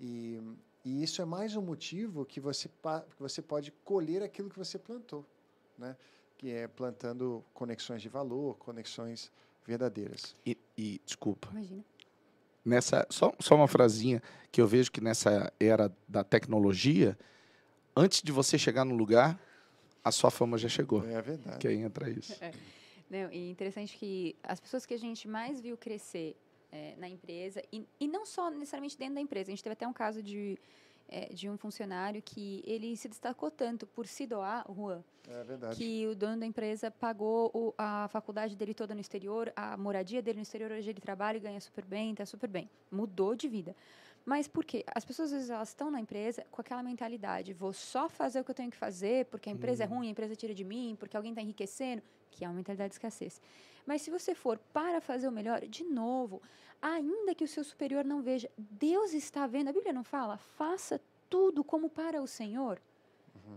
[0.00, 0.40] E,
[0.84, 4.78] e isso é mais um motivo que você, que você pode colher aquilo que você
[4.78, 5.24] plantou,
[5.76, 5.96] né?
[6.38, 9.30] que é plantando conexões de valor, conexões
[9.64, 10.34] verdadeiras.
[10.44, 11.84] E, e, desculpa, Imagina.
[12.64, 14.20] nessa só, só uma frasinha
[14.50, 17.16] que eu vejo que nessa era da tecnologia,
[17.94, 19.38] antes de você chegar no lugar,
[20.02, 21.06] a sua fama já chegou.
[21.06, 21.58] É verdade.
[21.58, 22.36] Que aí entra isso.
[23.12, 26.34] Não, e interessante que as pessoas que a gente mais viu crescer
[26.72, 29.86] eh, na empresa, e, e não só necessariamente dentro da empresa, a gente teve até
[29.86, 30.58] um caso de,
[31.10, 35.04] eh, de um funcionário que ele se destacou tanto por se doar, Juan,
[35.72, 39.76] É que o dono da empresa pagou o- a faculdade dele toda no exterior, a
[39.76, 42.68] moradia dele no exterior, hoje ele trabalha e ganha super bem, está super bem.
[42.90, 43.76] Mudou de vida.
[44.24, 44.84] Mas por quê?
[44.86, 48.44] As pessoas, às vezes, elas estão na empresa com aquela mentalidade, vou só fazer o
[48.44, 50.96] que eu tenho que fazer, porque a empresa é ruim, a empresa tira de mim,
[50.98, 52.02] porque alguém está enriquecendo,
[52.32, 53.40] que é uma mentalidade de escassez.
[53.86, 56.42] Mas se você for para fazer o melhor, de novo,
[56.80, 61.00] ainda que o seu superior não veja, Deus está vendo, a Bíblia não fala, faça
[61.28, 62.80] tudo como para o Senhor.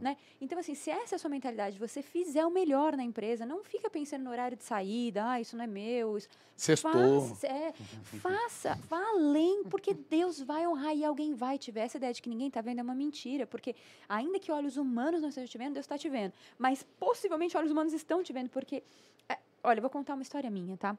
[0.01, 0.17] Né?
[0.41, 3.63] Então, assim, se essa é a sua mentalidade, você fizer o melhor na empresa, não
[3.63, 6.17] fica pensando no horário de saída, ah, isso não é meu.
[6.17, 6.27] Isso...
[6.55, 7.21] Sextou.
[7.29, 7.73] Faça, é,
[8.21, 11.81] faça, vá além, porque Deus vai honrar e alguém vai te ver.
[11.81, 13.75] Essa ideia de que ninguém está vendo é uma mentira, porque
[14.07, 16.33] ainda que olhos humanos não estejam te vendo, Deus está te vendo.
[16.57, 18.83] Mas possivelmente olhos humanos estão te vendo, porque.
[19.27, 20.97] é, olha, eu vou contar uma história minha, tá?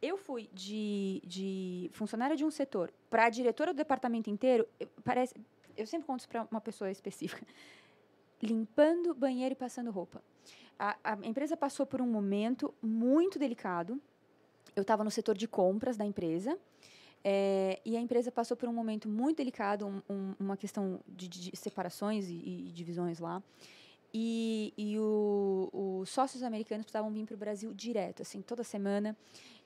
[0.00, 5.32] Eu fui de, de funcionária de um setor para diretora do departamento inteiro, eu- parece.
[5.76, 7.46] Eu sempre conto isso para uma pessoa específica.
[8.42, 10.20] Limpando banheiro e passando roupa.
[10.78, 14.00] A, a empresa passou por um momento muito delicado.
[14.74, 16.58] Eu estava no setor de compras da empresa.
[17.24, 21.28] eh, e a empresa passou por um momento muito delicado, um- um- uma questão de,
[21.28, 23.40] de separações e, e divisões lá.
[24.12, 29.16] E, e os sócios americanos precisavam vir para o Brasil direto, assim, toda semana.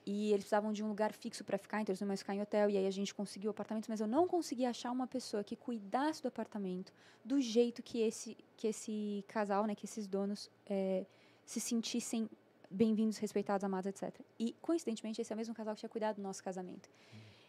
[0.09, 2.41] E eles precisavam de um lugar fixo para ficar, então eles não mais ficar em
[2.41, 2.69] hotel.
[2.69, 6.21] E aí a gente conseguiu apartamentos, mas eu não consegui achar uma pessoa que cuidasse
[6.21, 6.93] do apartamento
[7.25, 11.05] do jeito que esse, que esse casal, né, que esses donos eh,
[11.45, 12.29] se sentissem
[12.71, 14.17] bem-vindos, respeitados, amados, etc.
[14.39, 16.89] E, coincidentemente, esse é o mesmo casal que tinha cuidado do nosso casamento.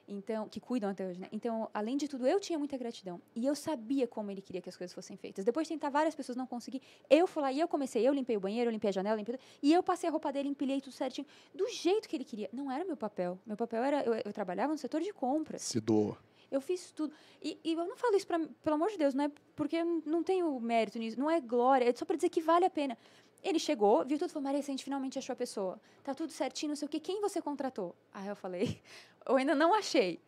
[0.09, 1.29] Então, que cuidam até hoje, né?
[1.31, 3.21] Então, além de tudo, eu tinha muita gratidão.
[3.37, 5.45] E eu sabia como ele queria que as coisas fossem feitas.
[5.45, 6.81] Depois de tentar várias pessoas não consegui,
[7.11, 8.09] eu fui lá e eu comecei.
[8.09, 10.33] Eu limpei o banheiro, eu limpei a janela, limpei tudo, e eu passei a roupa
[10.33, 12.49] dele, empilhei tudo certinho, do jeito que ele queria.
[12.53, 13.39] Não era meu papel.
[13.45, 14.03] Meu papel era.
[14.03, 15.61] Eu, eu trabalhava no setor de compras.
[15.61, 16.17] Se doou.
[16.51, 17.13] Eu fiz tudo.
[17.43, 20.03] E, e eu não falo isso, pra, pelo amor de Deus, não é porque eu
[20.07, 22.97] não tenho mérito nisso, não é glória, é só para dizer que vale a pena.
[23.43, 25.81] Ele chegou, viu tudo falou: Maria, a gente finalmente achou a pessoa.
[26.03, 26.99] Tá tudo certinho, não sei o quê.
[26.99, 27.95] Quem você contratou?
[28.13, 28.81] Aí eu falei:
[29.27, 30.21] Eu ainda não achei.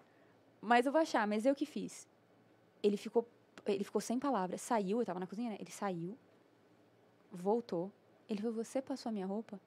[0.61, 2.07] Mas eu vou achar, mas eu que fiz.
[2.83, 3.27] Ele ficou,
[3.67, 4.61] ele ficou sem palavras.
[4.61, 5.57] Saiu, eu estava na cozinha, né?
[5.59, 6.17] Ele saiu,
[7.33, 7.91] voltou.
[8.29, 9.61] Ele falou: Você passou a minha roupa?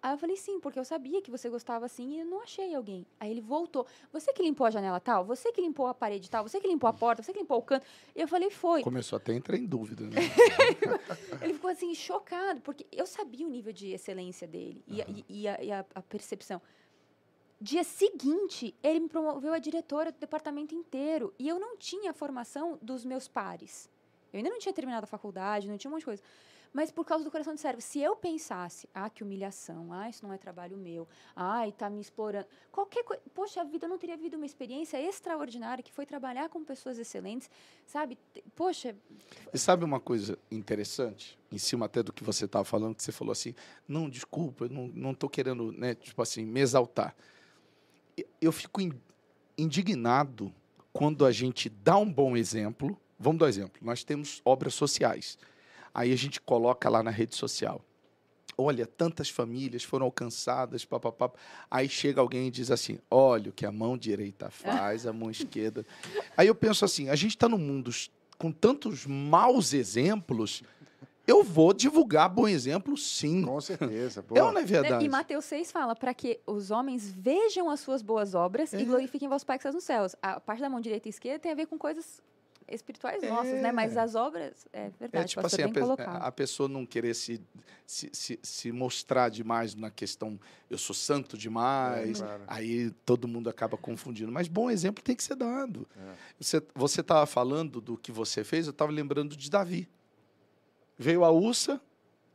[0.00, 2.72] Aí eu falei, sim, porque eu sabia que você gostava assim e eu não achei
[2.72, 3.04] alguém.
[3.18, 3.84] Aí ele voltou.
[4.12, 5.24] Você que limpou a janela tal?
[5.24, 6.48] Você que limpou a parede tal?
[6.48, 7.20] Você que limpou a porta?
[7.20, 7.84] Você que limpou o canto?
[8.14, 8.82] E eu falei, foi.
[8.82, 10.20] Começou até a entrar em dúvida, né?
[11.42, 15.24] ele ficou assim, chocado, porque eu sabia o nível de excelência dele e, uhum.
[15.28, 16.62] e, e, a, e a, a, percepção.
[17.60, 21.34] Dia seguinte, ele me promoveu a diretora do departamento inteiro.
[21.40, 23.90] E eu não tinha a formação dos meus pares.
[24.32, 26.22] Eu ainda não tinha terminado a faculdade, não tinha um monte de coisa
[26.72, 27.80] mas por causa do coração de servo.
[27.80, 32.00] Se eu pensasse, ah, que humilhação, ah, isso não é trabalho meu, ah, está me
[32.00, 36.48] explorando, qualquer coisa, poxa vida, eu não teria havido uma experiência extraordinária que foi trabalhar
[36.48, 37.50] com pessoas excelentes,
[37.86, 38.18] sabe?
[38.54, 38.94] Poxa.
[39.52, 43.12] E sabe uma coisa interessante, em cima até do que você estava falando, que você
[43.12, 43.54] falou assim,
[43.86, 47.14] não, desculpa, eu não estou querendo, né, tipo assim, me exaltar.
[48.40, 48.80] Eu fico
[49.56, 50.52] indignado
[50.92, 52.98] quando a gente dá um bom exemplo.
[53.18, 53.80] Vamos dar um exemplo.
[53.80, 55.38] Nós temos obras sociais
[55.94, 57.84] Aí a gente coloca lá na rede social.
[58.60, 61.30] Olha, tantas famílias foram alcançadas, papapá.
[61.70, 65.30] Aí chega alguém e diz assim: olha o que a mão direita faz, a mão
[65.30, 65.86] esquerda.
[66.36, 67.92] Aí eu penso assim: a gente está num mundo
[68.36, 70.64] com tantos maus exemplos.
[71.24, 73.42] Eu vou divulgar bom exemplo, sim.
[73.42, 74.22] Com certeza.
[74.22, 74.38] Boa.
[74.38, 75.04] É ou não é verdade?
[75.04, 78.80] E Mateus 6 fala para que os homens vejam as suas boas obras é.
[78.80, 80.16] e glorifiquem vosso Pai que está nos céus.
[80.22, 82.22] A parte da mão direita e esquerda tem a ver com coisas
[82.70, 83.28] espirituais é.
[83.28, 83.72] nossas, né?
[83.72, 87.40] Mas as obras, é verdade, é, tipo assim, a, pe a, pessoa não querer se,
[87.86, 90.38] se, se, se, mostrar demais na questão,
[90.68, 92.42] eu sou santo demais, é, claro.
[92.46, 94.30] aí todo mundo acaba confundindo.
[94.30, 95.86] Mas bom exemplo tem que ser dado.
[95.96, 96.60] É.
[96.74, 99.88] Você estava falando do que você fez, eu estava lembrando de Davi.
[100.98, 101.80] Veio a ursa,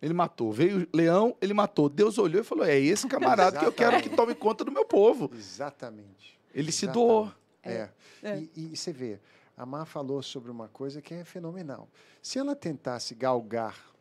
[0.01, 0.51] ele matou.
[0.51, 1.87] Veio o leão, ele matou.
[1.87, 4.85] Deus olhou e falou: É esse camarada que eu quero que tome conta do meu
[4.85, 5.31] povo.
[5.33, 6.39] Exatamente.
[6.53, 6.73] Ele Exatamente.
[6.73, 7.31] se doou.
[7.63, 7.89] É.
[8.21, 8.39] é.
[8.39, 9.19] E, e, você vê,
[9.55, 11.87] a Mar falou sobre uma coisa que é fenomenal.
[12.21, 13.93] Se ela tentasse galgar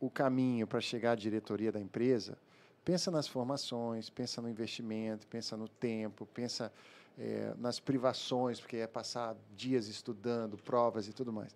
[0.00, 2.38] o caminho para chegar à diretoria da empresa,
[2.84, 6.72] pensa nas formações, pensa no investimento, pensa no tempo, pensa
[7.18, 11.54] é, nas privações, porque é passar dias estudando, provas e tudo mais.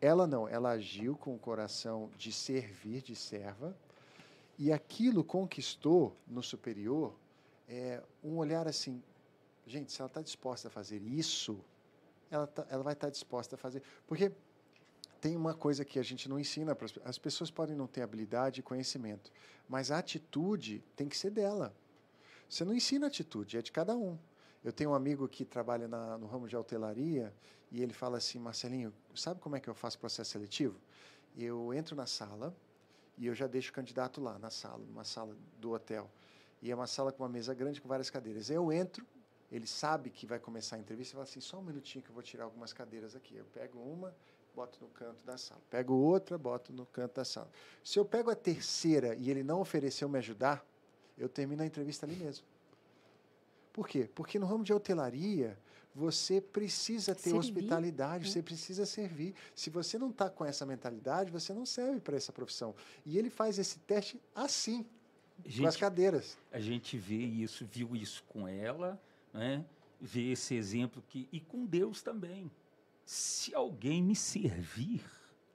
[0.00, 3.74] Ela não, ela agiu com o coração de servir, de serva,
[4.58, 7.14] e aquilo conquistou no superior
[7.68, 9.02] é, um olhar assim:
[9.66, 11.58] gente, se ela está disposta a fazer isso,
[12.30, 13.82] ela, tá, ela vai estar tá disposta a fazer.
[14.06, 14.32] Porque
[15.20, 18.60] tem uma coisa que a gente não ensina para as pessoas podem não ter habilidade
[18.60, 19.32] e conhecimento,
[19.68, 21.74] mas a atitude tem que ser dela.
[22.48, 24.18] Você não ensina atitude, é de cada um.
[24.62, 27.32] Eu tenho um amigo que trabalha na, no ramo de hotelaria
[27.70, 30.78] e ele fala assim, Marcelinho, sabe como é que eu faço processo seletivo?
[31.36, 32.54] Eu entro na sala
[33.18, 36.10] e eu já deixo o candidato lá na sala, numa sala do hotel.
[36.62, 38.50] E é uma sala com uma mesa grande com várias cadeiras.
[38.50, 39.06] Eu entro,
[39.50, 42.14] ele sabe que vai começar a entrevista e fala assim, só um minutinho que eu
[42.14, 43.36] vou tirar algumas cadeiras aqui.
[43.36, 44.14] Eu pego uma,
[44.54, 45.60] boto no canto da sala.
[45.70, 47.50] Pego outra, boto no canto da sala.
[47.84, 50.64] Se eu pego a terceira e ele não ofereceu me ajudar,
[51.16, 52.44] eu termino a entrevista ali mesmo.
[53.72, 54.08] Por quê?
[54.14, 55.58] Porque no ramo de hotelaria,
[55.94, 57.38] você precisa ter servir.
[57.38, 58.30] hospitalidade, é.
[58.30, 59.34] você precisa servir.
[59.54, 62.74] Se você não está com essa mentalidade, você não serve para essa profissão.
[63.04, 64.86] E ele faz esse teste assim,
[65.44, 66.36] gente, com as cadeiras.
[66.52, 69.00] A gente vê isso, viu isso com ela,
[69.32, 69.64] né?
[70.00, 72.50] ver esse exemplo que e com Deus também.
[73.04, 75.04] Se alguém me servir,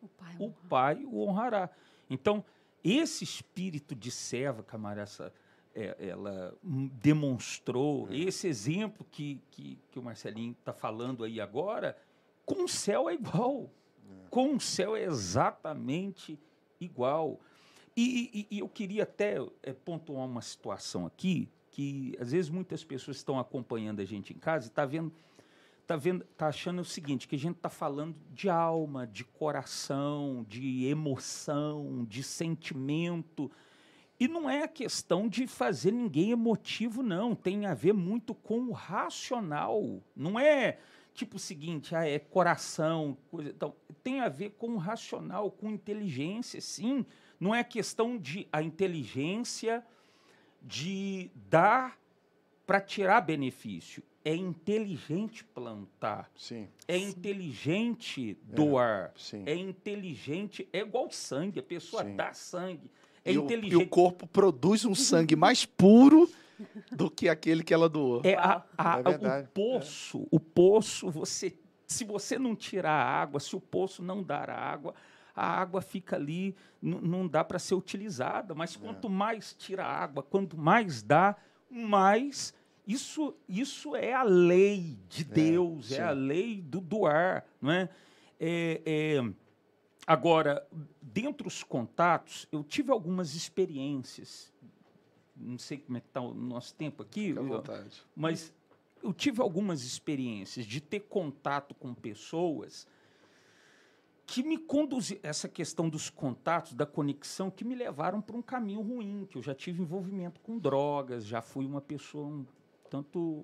[0.02, 1.70] o Pai, o, pai o honrará.
[2.10, 2.44] Então,
[2.84, 5.34] esse espírito de serva que a Maressa,
[5.76, 8.18] é, ela demonstrou, é.
[8.18, 11.98] esse exemplo que, que, que o Marcelinho está falando aí agora,
[12.46, 13.70] com o céu é igual.
[14.10, 14.28] É.
[14.30, 16.40] Com o céu é exatamente
[16.80, 17.40] igual.
[17.96, 22.84] E, e, e eu queria até é, pontuar uma situação aqui, que às vezes muitas
[22.84, 25.12] pessoas estão acompanhando a gente em casa e está vendo
[25.88, 30.46] tá vendo tá achando o seguinte que a gente está falando de alma de coração
[30.48, 33.50] de emoção de sentimento.
[34.20, 37.34] E não é a questão de fazer ninguém emotivo não.
[37.34, 40.04] Tem a ver muito com o racional.
[40.16, 40.78] Não é
[41.14, 45.70] tipo o seguinte ah, é coração coisa então tem a ver com o racional com
[45.70, 47.06] inteligência sim.
[47.40, 49.84] Não é questão de a inteligência
[50.62, 51.98] de dar
[52.66, 54.04] para tirar benefício.
[54.24, 56.30] é inteligente plantar.
[56.36, 56.68] Sim.
[56.88, 59.12] É inteligente doar.
[59.18, 59.42] Sim.
[59.48, 62.16] É inteligente, é igual sangue, a pessoa Sim.
[62.16, 62.92] dá sangue.
[63.26, 63.74] É e, o, inteligente.
[63.82, 66.30] e o corpo produz um sangue mais puro
[66.92, 68.22] do que aquele que ela doou.
[68.24, 71.56] É, a- a- É verdade, o poço, o poço, você,
[71.88, 74.94] se você não tirar a água, se o poço não dar a água,
[75.36, 78.54] a água fica ali, não dá para ser utilizada.
[78.56, 81.36] Mas quanto mais tira a água, quanto mais dá,
[81.70, 82.54] mais
[82.86, 86.02] isso, isso é a lei de Deus, é, sim.
[86.02, 87.90] a lei do doar, não é?
[88.40, 89.34] É, é,
[90.06, 90.68] Agora,
[91.02, 94.52] dentre os contatos, eu tive algumas experiências.
[95.36, 97.28] Não sei como é que está o nosso tempo aqui.
[97.30, 98.04] Fica à vontade.
[98.16, 98.54] mas
[99.04, 102.88] eu tive algumas experiências de ter contato com pessoas
[104.26, 108.82] que me conduziram, essa questão dos contatos, da conexão, que me levaram para um caminho
[108.82, 112.46] ruim, que eu já tive envolvimento com drogas, já fui uma pessoa um
[112.90, 113.44] tanto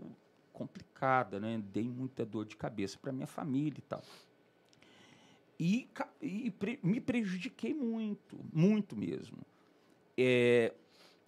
[0.53, 1.61] complicada, né?
[1.71, 4.01] Dei muita dor de cabeça para minha família e tal.
[5.59, 5.88] E,
[6.21, 9.38] e pre- me prejudiquei muito, muito mesmo.
[10.17, 10.73] É,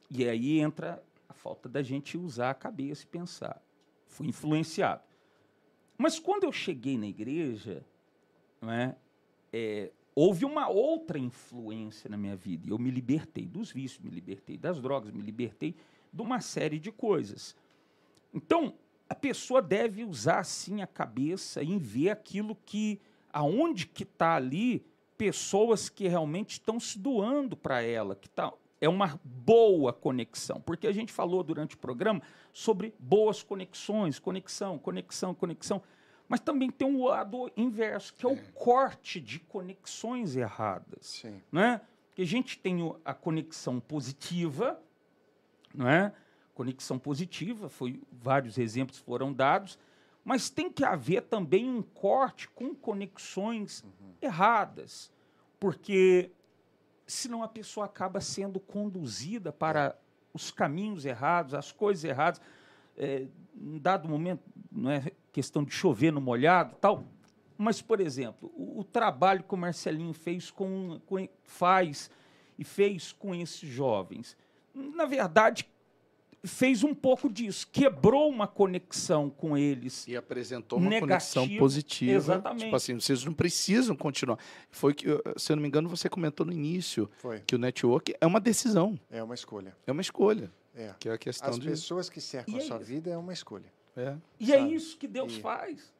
[0.09, 3.61] e aí entra a falta da gente usar a cabeça e pensar.
[4.07, 5.03] Fui influenciado.
[5.97, 7.85] Mas quando eu cheguei na igreja,
[8.61, 8.71] não
[9.51, 12.69] é, houve uma outra influência na minha vida.
[12.69, 15.75] Eu me libertei dos vícios, me libertei das drogas, me libertei
[16.11, 17.55] de uma série de coisas.
[18.33, 18.73] Então,
[19.07, 22.99] a pessoa deve usar sim a cabeça em ver aquilo que
[23.31, 24.85] aonde que está ali
[25.17, 30.87] pessoas que realmente estão se doando para ela, que tá é uma boa conexão, porque
[30.87, 32.21] a gente falou durante o programa
[32.53, 35.81] sobre boas conexões, conexão, conexão, conexão,
[36.29, 41.41] mas também tem um lado inverso, que é, o corte de conexões erradas Sim.
[41.51, 41.81] né?
[42.13, 44.79] Que a gente tem a conexão positiva,
[45.73, 46.13] não é?
[46.53, 49.79] Conexão positiva, foi vários exemplos foram dados,
[50.23, 53.83] mas tem que haver também um corte com conexões
[54.21, 55.11] erradas,
[55.59, 56.31] porque
[57.07, 59.97] senão a pessoa acaba sendo conduzida para
[60.31, 62.39] os caminhos errados, as coisas erradas.
[62.95, 63.25] É,
[63.55, 67.03] em dado momento, não é questão de chover no molhado, tal.
[67.57, 72.09] Mas, por exemplo, o, o trabalho que o Marcelinho fez com, com faz
[72.57, 74.35] e fez com esses jovens,
[74.73, 75.67] na verdade,
[76.43, 80.07] fez um pouco disso, quebrou uma conexão com eles.
[80.07, 82.13] E apresentou uma Negativo, conexão positiva.
[82.13, 82.63] exatamente.
[82.63, 84.39] Tipo assim, vocês não precisam continuar.
[84.71, 85.05] Foi que,
[85.35, 87.41] se eu não me engano, você comentou no início Foi.
[87.41, 89.75] que o network é uma decisão, É uma escolha.
[89.85, 90.49] é uma escolha.
[90.73, 90.93] É.
[90.97, 91.67] Que é a questão As de.
[91.67, 93.69] pessoas que cercam E a é sua vida é uma escolha.
[93.95, 94.15] É.
[94.39, 94.73] E é Sabe?
[94.73, 95.93] isso que Deus E- faz.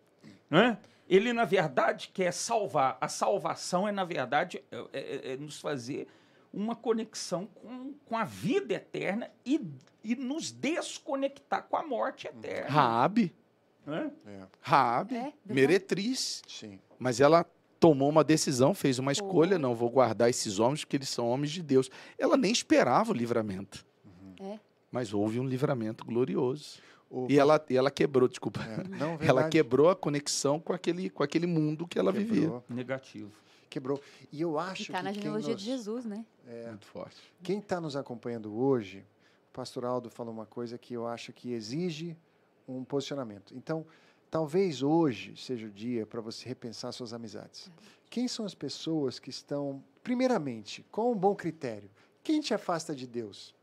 [0.50, 0.78] Né?
[1.08, 2.98] Ele, na verdade, quer salvar.
[3.02, 6.08] A salvação é, na verdade, é, é- é nos fazer
[6.54, 9.60] uma conexão com, com a vida eterna e,
[10.04, 12.70] e nos desconectar com a morte eterna.
[12.70, 13.36] Raabe,
[13.86, 14.12] né?
[14.26, 14.40] É.
[14.62, 16.80] Raabe, É, meretriz, Sim.
[16.98, 17.46] mas ela
[17.80, 19.58] tomou uma decisão, fez uma escolha, Foi.
[19.60, 21.90] não vou guardar esses homens porque eles são homens de Deus.
[22.18, 23.86] Ela nem esperava o livramento,
[24.40, 24.54] Uhum.
[24.54, 24.60] É.
[24.92, 26.82] mas houve um livramento glorioso.
[27.10, 28.62] O- E ela, e ela quebrou, desculpa.
[28.64, 32.42] É, Não, Ela quebrou a conexão com aquele, com aquele mundo que ela vivia.
[32.42, 33.32] Quebrou, Negativo.
[33.70, 34.02] quebrou.
[34.32, 36.26] E eu acho está que na quem genealogia nos, de Jesus, né?
[36.68, 37.18] Muito forte.
[37.44, 39.06] quem está nos acompanhando hoje,
[39.50, 42.16] o pastor Aldo falou uma coisa que eu acho que exige
[42.68, 43.56] um posicionamento.
[43.56, 43.86] Então,
[44.30, 47.72] talvez hoje seja o dia para você repensar suas amizades.
[48.10, 51.90] Quem são as pessoas que estão, primeiramente, com um bom critério?
[52.24, 53.56] Quem te afasta de Deus?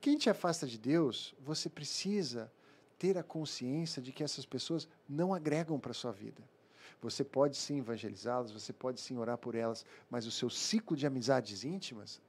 [0.00, 2.50] Quem te afasta de Deus, você precisa
[2.98, 6.42] ter a consciência de que essas pessoas não agregam para a sua vida.
[7.02, 11.06] Você pode sim evangelizá-las, você pode sim orar por elas, mas o seu ciclo de
[11.06, 12.20] amizades íntimas,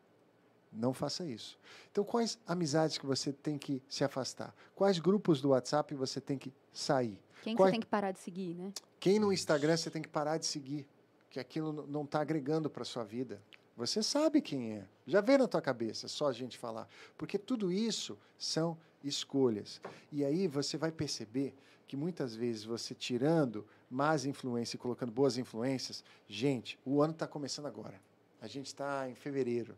[0.72, 1.60] não faça isso.
[1.92, 4.56] Então, quais amizades que você tem que se afastar?
[4.74, 7.20] Quais grupos do WhatsApp você tem que sair?
[7.44, 8.72] Quem que você tem que parar de seguir, né?
[9.00, 10.88] Quem no Instagram você tem que parar de seguir?
[11.30, 13.42] Que aquilo não está agregando para sua vida.
[13.76, 14.88] Você sabe quem é.
[15.12, 16.88] Já veio na tua cabeça, só a gente falar.
[17.18, 19.82] Porque tudo isso são escolhas.
[20.10, 21.54] E aí você vai perceber
[21.86, 27.28] que muitas vezes você tirando más influências e colocando boas influências, gente, o ano está
[27.28, 28.02] começando agora.
[28.42, 29.78] A gente está em fevereiro.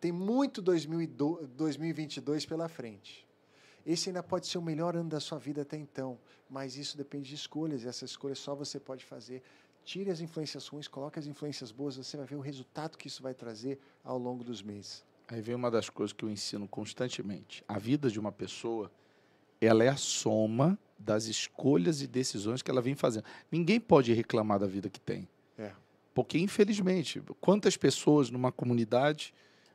[0.00, 3.26] Tem muito 2002 2022 pela frente.
[3.84, 6.16] Esse ainda pode ser o melhor ano da sua vida até então,
[6.48, 9.42] mas isso depende de escolhas, e essas escolhas só você pode fazer.
[9.88, 13.22] Tire as influências ruins, coloque as influências boas, você vai ver o resultado que isso
[13.22, 15.02] vai trazer ao longo dos meses.
[15.26, 17.64] Aí vem uma das coisas que eu ensino constantemente.
[17.66, 18.92] A vida de uma pessoa,
[19.58, 23.24] ela é a soma das escolhas e decisões que ela vem fazendo.
[23.50, 25.26] Ninguém pode reclamar da vida que tem.
[25.56, 25.72] É.
[26.12, 29.32] Porque, infelizmente, quantas pessoas numa comunidade,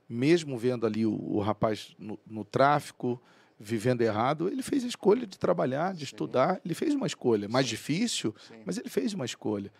[0.08, 3.20] mesmo vendo ali o, o rapaz no, no tráfico,
[3.60, 6.04] vivendo errado, ele fez a escolha de trabalhar, de Sim.
[6.06, 6.62] estudar.
[6.64, 7.50] Ele fez uma escolha.
[7.50, 7.72] Mais Sim.
[7.72, 8.62] difícil, Sim.
[8.64, 9.74] mas ele fez uma escolha.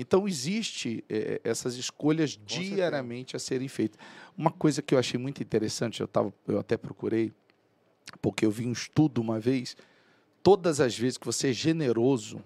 [0.00, 2.62] Então, existe eh, essas escolhas certeza.
[2.76, 3.98] diariamente a serem feitas.
[4.36, 7.32] Uma coisa que eu achei muito interessante, eu, tava, eu até procurei,
[8.22, 9.76] porque eu vi um estudo uma vez,
[10.40, 12.40] todas as vezes que você é generoso,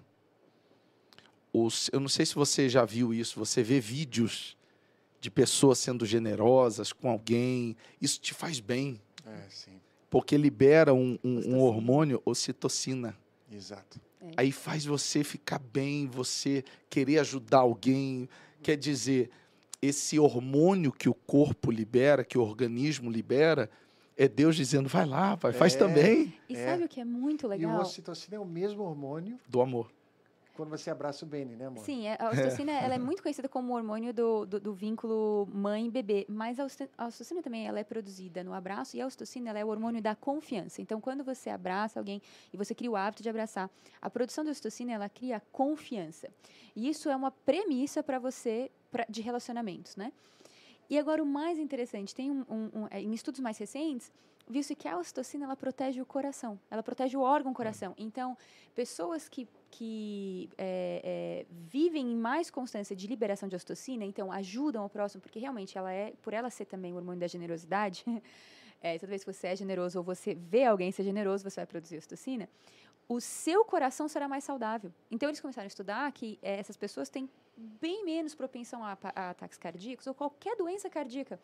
[1.53, 4.57] os, eu não sei se você já viu isso, você vê vídeos
[5.21, 9.47] de pessoas sendo generosas com alguém, isso te faz bem, É,
[10.09, 13.15] porque libera um, um- um hormônio, ocitocina.
[13.51, 14.01] Exato.
[14.37, 18.27] Aí faz você ficar bem, você querer ajudar alguém.
[18.61, 19.29] Quer dizer,
[19.81, 23.69] esse hormônio que o corpo libera, que o organismo libera,
[24.17, 25.77] é Deus dizendo: vai lá, vai, faz É.
[25.77, 26.65] também E É.
[26.71, 27.81] sabe o que é muito E o legal?
[27.81, 29.91] ocitocina é o mesmo hormônio do amor.
[30.53, 31.83] Quando você abraça o Beni, né, amor?
[31.83, 35.47] Sim, é- a ocitocina ela é muito conhecida como o hormônio do, do, do vínculo
[35.51, 39.49] mãe-bebê, mas a oci- a ocitocina também ela é produzida no abraço e a ocitocina
[39.49, 40.81] ela é o hormônio da confiança.
[40.81, 42.21] Então, quando você abraça alguém
[42.53, 43.69] e você cria o hábito de abraçar,
[44.01, 46.29] a produção da ocitocina ela cria confiança.
[46.75, 50.13] E isso é uma premissa para você pra, de relacionamentos, né?
[50.89, 54.11] E agora o mais interessante, tem um, um- um- é, em estudos mais recentes,
[54.47, 57.95] visto que a ocitocina ela protege o coração, ela protege o órgão coração.
[57.97, 58.37] Então,
[58.75, 64.85] pessoas que, que é, é, vivem em mais constância de liberação de ocitocina, então ajudam
[64.85, 68.05] o próximo, porque realmente ela é, por ela ser também o hormônio da generosidade,
[68.81, 71.65] é, toda vez que você é generoso ou você vê alguém ser generoso, você vai
[71.65, 72.47] produzir ocitocina,
[73.07, 74.93] o seu coração será mais saudável.
[75.11, 79.29] Então, eles começaram a estudar que eh, essas pessoas têm bem menos propensão a, a
[79.31, 81.39] ataques cardíacos ou qualquer doença cardíaca.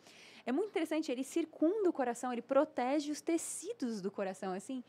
[0.46, 4.82] É muito interessante, ele circunda o coração, ele protege os tecidos do coração, assim.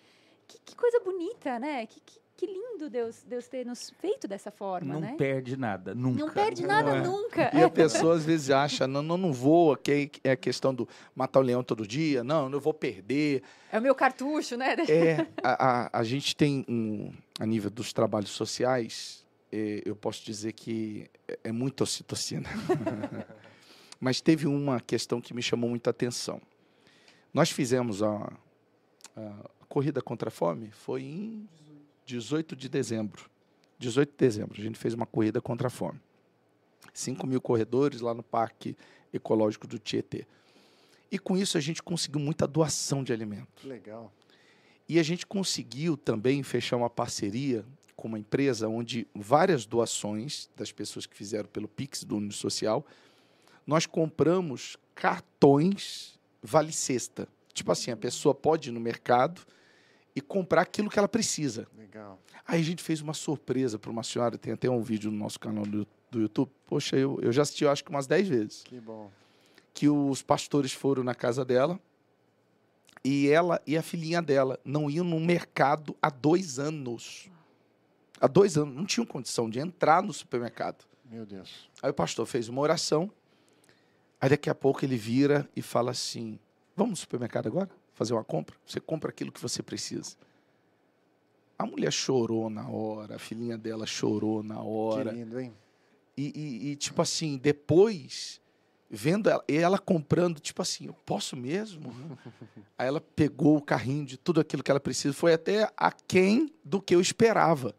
[0.52, 1.86] Que, que coisa bonita, né?
[1.86, 5.16] Que, que, que lindo Deus, Deus ter nos feito dessa forma, Não né?
[5.18, 6.20] perde nada, nunca.
[6.20, 7.02] Não perde Não nada é.
[7.02, 7.52] nunca.
[7.54, 10.88] E a pessoa às vezes acha, não, não, não vou, que é a questão do
[11.16, 13.44] matar o leão todo dia, não, não vou perder.
[13.72, 14.76] É o meu cartucho, né?
[14.90, 20.26] É, a, a, a gente tem, um, a nível dos trabalhos sociais, eh, eu posso
[20.26, 22.50] dizer que é, é muita ocitocina.
[24.00, 26.42] Mas teve uma questão que me chamou muita atenção.
[27.32, 28.34] Nós fizemos a,
[29.16, 31.50] a corrida contra a fome, foi em
[32.06, 33.30] 18 de dezembro.
[33.80, 36.00] 18 de dezembro, a gente fez uma corrida contra a fome.
[36.94, 38.76] 5 mil corredores lá no Parque
[39.14, 40.26] Ecológico do Tietê.
[41.12, 43.64] E com isso a gente conseguiu muita doação de alimentos.
[43.64, 44.12] Legal.
[44.88, 50.72] E a gente conseguiu também fechar uma parceria com uma empresa onde várias doações das
[50.72, 52.86] pessoas que fizeram pelo Pix do Uno Social,
[53.66, 57.28] nós compramos cartões vale cesta.
[57.54, 59.42] Tipo assim, a pessoa pode ir no mercado
[60.16, 61.68] e comprar aquilo que ela precisa.
[61.78, 62.20] Legal.
[62.46, 65.40] Aí a gente fez uma surpresa para uma senhora, tem até um vídeo no nosso
[65.40, 66.52] canal do, do YouTube.
[66.68, 69.10] Poxa, eu, eu já assisti, eu acho que umas 10 vezes Que bom.
[69.74, 71.80] que os pastores foram na casa dela
[73.04, 77.30] e ela e a filhinha dela não iam no mercado há dois anos.
[78.20, 80.86] Há dois anos, não tinham condição de entrar no supermercado.
[81.06, 81.70] Meu Deus.
[81.82, 83.12] Aí o pastor fez uma oração,
[84.20, 86.38] aí daqui a pouco ele vira e fala assim:
[86.82, 87.70] Vamos no supermercado agora?
[87.94, 88.56] Fazer uma compra?
[88.66, 90.16] Você compra aquilo que você precisa.
[91.60, 95.12] A mulher chorou na hora, a filhinha dela chorou na hora.
[95.12, 95.54] Que lindo, hein?
[96.18, 98.42] E, e- e, tipo assim, depois,
[98.90, 101.94] vendo ela, e ela comprando, tipo assim, eu posso mesmo?
[102.76, 106.82] Aí ela pegou o carrinho de tudo aquilo que ela precisa, foi até aquém do
[106.82, 107.76] que eu esperava.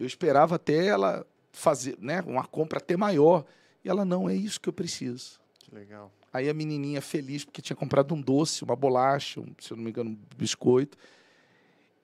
[0.00, 3.44] Eu esperava até ela fazer né, uma compra até maior.
[3.84, 5.38] E ela, não, é isso que eu preciso.
[5.60, 6.10] Que legal.
[6.32, 9.84] Aí a menininha feliz porque tinha comprado um doce, uma bolacha, um, se eu não
[9.84, 10.96] me engano, um biscoito.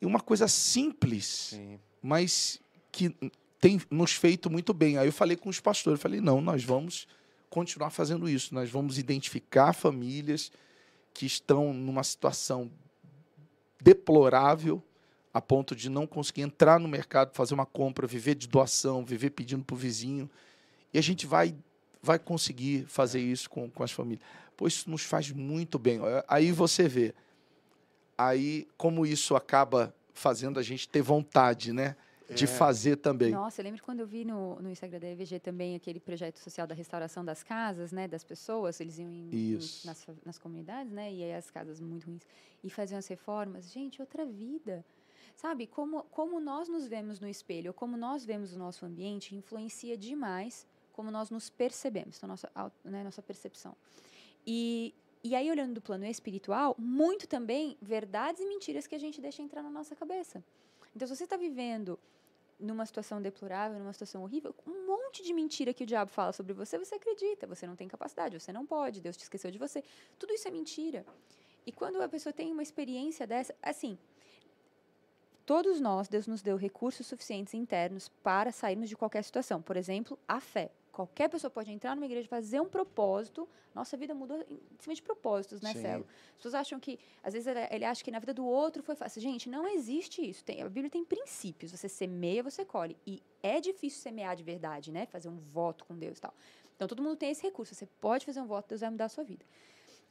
[0.01, 1.79] E uma coisa simples, Sim.
[2.03, 2.61] mas
[2.91, 3.15] que
[3.61, 4.99] tem nos feito muito bem.
[4.99, 7.07] Aí eu falei com os pastores, falei, não, nós vamos
[7.49, 10.51] continuar fazendo isso, nós vamos identificar famílias
[11.15, 12.71] que estão numa situação
[13.81, 14.83] deplorável,
[15.33, 19.31] a ponto de não conseguir entrar no mercado, fazer uma compra, viver de doação, viver
[19.31, 20.31] pedindo para o vizinho.
[20.93, 21.55] E a gente vai,
[22.07, 24.25] vai conseguir fazer isso com, com as famílias.
[24.57, 25.99] Pois isso nos faz muito bem.
[26.29, 27.13] Aí você vê,
[28.17, 31.97] aí como isso acaba fazendo a gente ter vontade, né?
[32.29, 32.47] De É.
[32.49, 33.31] fazer também.
[33.31, 36.67] Nossa, eu lembro quando eu vi no, no Instagram da EVG também aquele projeto social
[36.67, 41.13] da restauração das casas, né, das pessoas, eles iam em, em- nas, nas comunidades, né,
[41.13, 42.23] e aí as casas muito ruins,
[42.65, 43.71] e faziam as reformas.
[43.71, 44.85] Gente, outra vida.
[45.37, 49.37] Sabe, como, como nós nos vemos no espelho, ou como nós vemos o nosso ambiente,
[49.37, 50.67] influencia demais
[50.97, 52.51] como nós nos percebemos, então, nossa,
[52.83, 53.77] né, nossa percepção.
[54.47, 59.21] E, e aí, olhando do plano espiritual, muito também verdades e mentiras que a gente
[59.21, 60.43] deixa entrar na nossa cabeça.
[60.95, 61.99] Então, se você está vivendo
[62.59, 66.55] numa situação deplorável, numa situação horrível, um monte de mentira que o diabo fala sobre
[66.55, 67.47] você, você acredita.
[67.47, 69.85] Você não tem capacidade, você não pode, Deus te esqueceu de você.
[70.19, 71.05] Tudo isso é mentira.
[71.67, 73.99] E quando a pessoa tem uma experiência dessa, assim,
[75.45, 79.61] todos nós, Deus nos deu recursos suficientes internos para sairmos de qualquer situação.
[79.61, 80.71] Por exemplo, a fé.
[80.97, 83.47] Qualquer pessoa pode entrar numa igreja, fazer um propósito.
[83.75, 85.83] Nossa vida mudou em cima de propósitos, né, Sim.
[85.83, 86.07] Celo?
[86.31, 89.21] As pessoas acham que, às vezes, ele, acha que na vida do outro foi fácil.
[89.21, 90.43] Gente, não existe isso.
[90.43, 91.71] Tem, a Bíblia tem princípios.
[91.71, 92.97] Você semeia, você colhe.
[93.07, 95.05] E é difícil semear de verdade, né?
[95.05, 96.33] Fazer um voto com Deus e tal.
[96.75, 97.75] Então, todo mundo tem esse recurso.
[97.75, 99.45] Você pode fazer um voto, Deus vai mudar a sua vida.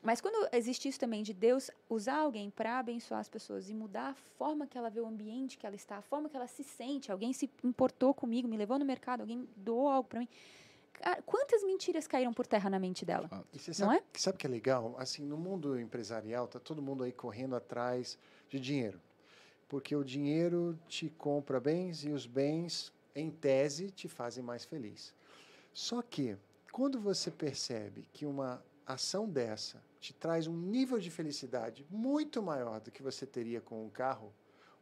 [0.04, 4.10] Mas quando existe isso também de Deus usar alguém para abençoar as pessoas e mudar
[4.10, 6.64] a forma que ela vê o ambiente que ela está, a forma que ela se
[6.64, 10.30] sente, alguém se importou comigo, me levou no mercado, alguém doou algo para mim.
[11.26, 13.30] Quantas mentiras caíram por terra na mente dela?
[13.54, 14.04] E você Não sabe, é?
[14.14, 14.96] que- sabe o que é legal?
[14.98, 18.18] Assim, no mundo empresarial, tá todo mundo aí correndo atrás
[18.50, 19.00] de dinheiro.
[19.68, 25.14] Porque o dinheiro te compra bens e os bens, em tese, te fazem mais feliz.
[25.74, 26.38] Só que,
[26.72, 32.80] quando você percebe que uma ação dessa te traz um nível de felicidade muito maior
[32.80, 34.32] do que você teria com um carro,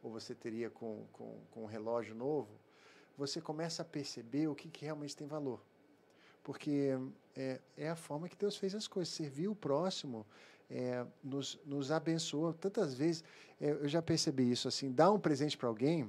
[0.02, 2.50] ou você teria com, com, com um relógio novo,
[3.16, 5.62] você começa a perceber o que, que realmente tem valor.
[6.44, 6.96] Porque
[7.34, 9.12] é, é a forma que Deus fez as coisas.
[9.12, 10.24] Servir o próximo
[10.70, 12.52] é, nos, nos abençoa.
[12.52, 13.24] Tantas vezes,
[13.60, 16.08] é, eu já percebi isso, assim, dar um presente para alguém,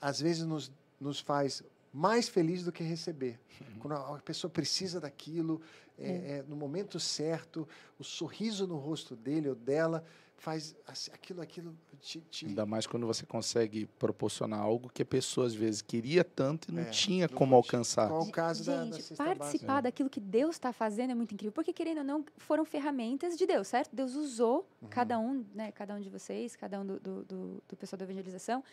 [0.00, 0.70] às vezes nos,
[1.00, 1.62] nos faz
[1.92, 3.38] mais feliz do que receber.
[3.80, 5.60] Quando a a pessoa precisa daquilo,
[5.98, 7.68] é, é, no momento certo,
[7.98, 10.04] o sorriso no rosto dele ou dela
[10.40, 15.04] faz assim, aquilo, aquilo te, te Ainda mais quando você consegue proporcionar algo que a
[15.04, 18.08] pessoa às vezes queria tanto e não É, tinha não como alcançar.
[18.08, 19.82] Qual o caso da, da Gente, cesta participar básica?
[19.82, 23.46] daquilo que Deus está fazendo é muito incrível, porque querendo ou não, foram ferramentas de
[23.46, 23.94] Deus, certo?
[23.94, 24.88] Deus usou Uhum.
[24.88, 28.04] cada um, né, cada um de vocês, cada um do, do, do, do pessoal da
[28.06, 28.64] evangelização,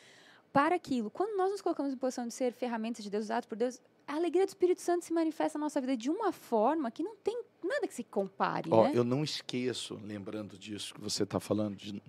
[0.53, 1.11] para aquilo.
[1.11, 4.15] Quando nós nos colocamos em posição de ser ferramentas de Deus, usados por Deus, a
[4.15, 7.43] alegria do Espírito Santo se manifesta na nossa vida de uma forma que não tem
[7.67, 8.91] nada que se compare, Ó, né?
[8.95, 12.01] eu não esqueço, lembrando disso que você está falando, de,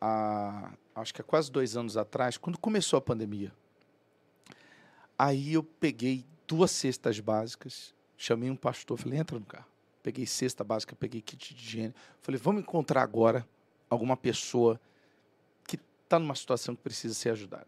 [0.00, 3.52] há- acho que há quase dois anos atrás, quando começou a pandemia.
[5.18, 9.66] Aí eu peguei duas cestas básicas, chamei um pastor, falei, entra no carro.
[10.02, 11.94] Peguei cesta básica, peguei kit de higiene.
[12.20, 13.46] Falei, vamos encontrar agora
[13.88, 14.78] alguma pessoa
[15.66, 17.66] que está numa situação que precisa ser ajudada.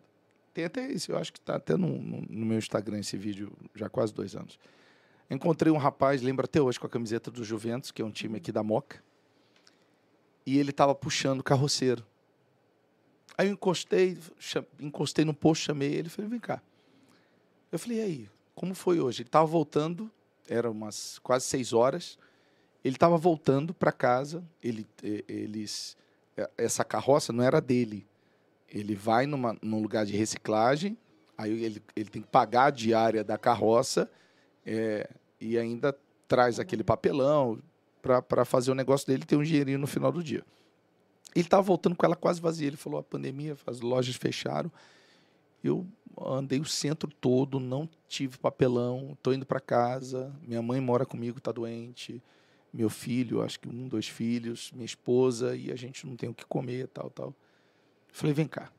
[0.53, 3.53] Tem até isso, eu acho que está até no, no- no meu Instagram esse vídeo,
[3.75, 4.59] já há quase dois anos.
[5.29, 8.37] Encontrei um rapaz, lembro até hoje, com a camiseta do Juventus, que é um time
[8.37, 9.03] aqui da Moca.
[10.45, 12.07] E ele estava puxando o carroceiro.
[13.37, 14.17] Aí eu encostei,
[14.79, 16.63] encostei no posto, chamei ele e falei, vem cá.
[17.73, 19.23] Eu falei, e aí, como foi hoje?
[19.23, 20.11] Ele estava voltando,
[20.49, 22.17] era umas quase seis horas.
[22.85, 24.45] Ele estava voltando para casa.
[24.63, 25.97] Ele, eles,
[26.37, 28.07] eh, essa carroça não era dele.
[28.69, 30.97] Ele vai numa, num lugar de reciclagem,
[31.37, 34.11] aí ele, ele tem que pagar a diária da carroça
[34.67, 35.09] é,
[35.41, 35.97] e ainda
[36.27, 37.59] traz aquele papelão
[38.03, 40.45] para fazer o negócio dele ter um dinheirinho no final do dia.
[41.35, 42.67] Ele estava voltando com ela quase vazia.
[42.67, 44.71] Ele falou: a pandemia, as lojas fecharam.
[45.63, 45.87] Eu
[46.21, 50.33] andei o centro todo, não tive papelão, estou indo para casa.
[50.47, 52.23] Minha mãe mora comigo, está doente.
[52.73, 56.35] Meu filho, acho que um, dois filhos, minha esposa, e a gente não tem o
[56.35, 57.35] que comer, tal, tal.
[58.13, 58.71] Falei: vem cá.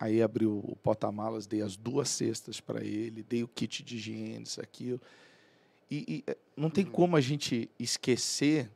[0.00, 4.42] Aí abri o porta-malas, dei as duas cestas para ele, dei o kit de higiene,
[4.44, 4.98] isso, aquilo.
[5.90, 8.70] E, e, eh, não tem como a gente esquecer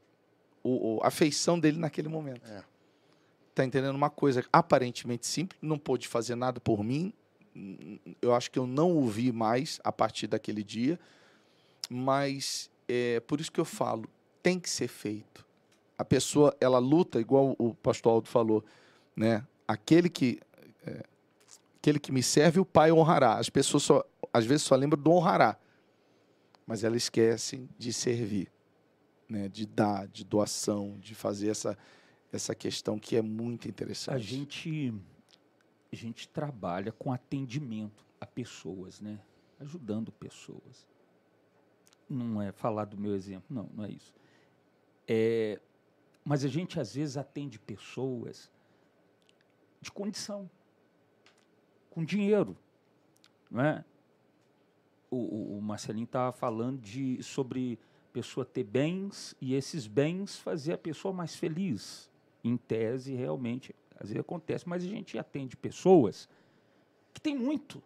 [0.62, 2.46] o, o- a feição dele naquele momento.
[2.46, 2.62] É.
[3.54, 3.94] Tá entendendo?
[3.94, 7.10] Uma coisa aparentemente simples, não pôde fazer nada por mim.
[8.20, 11.00] Eu acho que eu não o vi mais a partir daquele dia.
[11.88, 14.08] Mas é por isso que eu falo,
[14.42, 15.44] tem que ser feito.
[15.96, 18.64] A pessoa, ela luta, igual o pastor Aldo falou,
[19.14, 19.46] né?
[19.68, 20.40] Aquele que
[20.84, 21.04] é,
[21.84, 23.38] aquele que me serve, o Pai honrará.
[23.38, 25.58] As pessoas só, às vezes só lembram do honrará,
[26.66, 28.50] mas elas esquecem de servir,
[29.28, 29.48] né?
[29.50, 31.76] De dar, de doação, de fazer essa
[32.32, 34.12] essa questão que é muito interessante.
[34.12, 34.92] A gente,
[35.92, 39.20] a gente trabalha com atendimento a pessoas, né?
[39.60, 40.84] Ajudando pessoas.
[42.08, 44.12] Não é falar do meu exemplo, não, não é isso.
[45.06, 45.60] É,
[46.24, 48.50] mas a gente às vezes atende pessoas
[49.80, 50.50] de condição,
[51.94, 52.56] com dinheiro,
[53.50, 53.84] não é?
[55.10, 57.78] O, o, o Marcelinho estava falando de sobre
[58.12, 62.10] pessoa ter bens e esses bens fazer a pessoa mais feliz.
[62.42, 66.28] Em tese, realmente, às vezes acontece, mas a gente atende pessoas
[67.12, 67.82] que tem muito.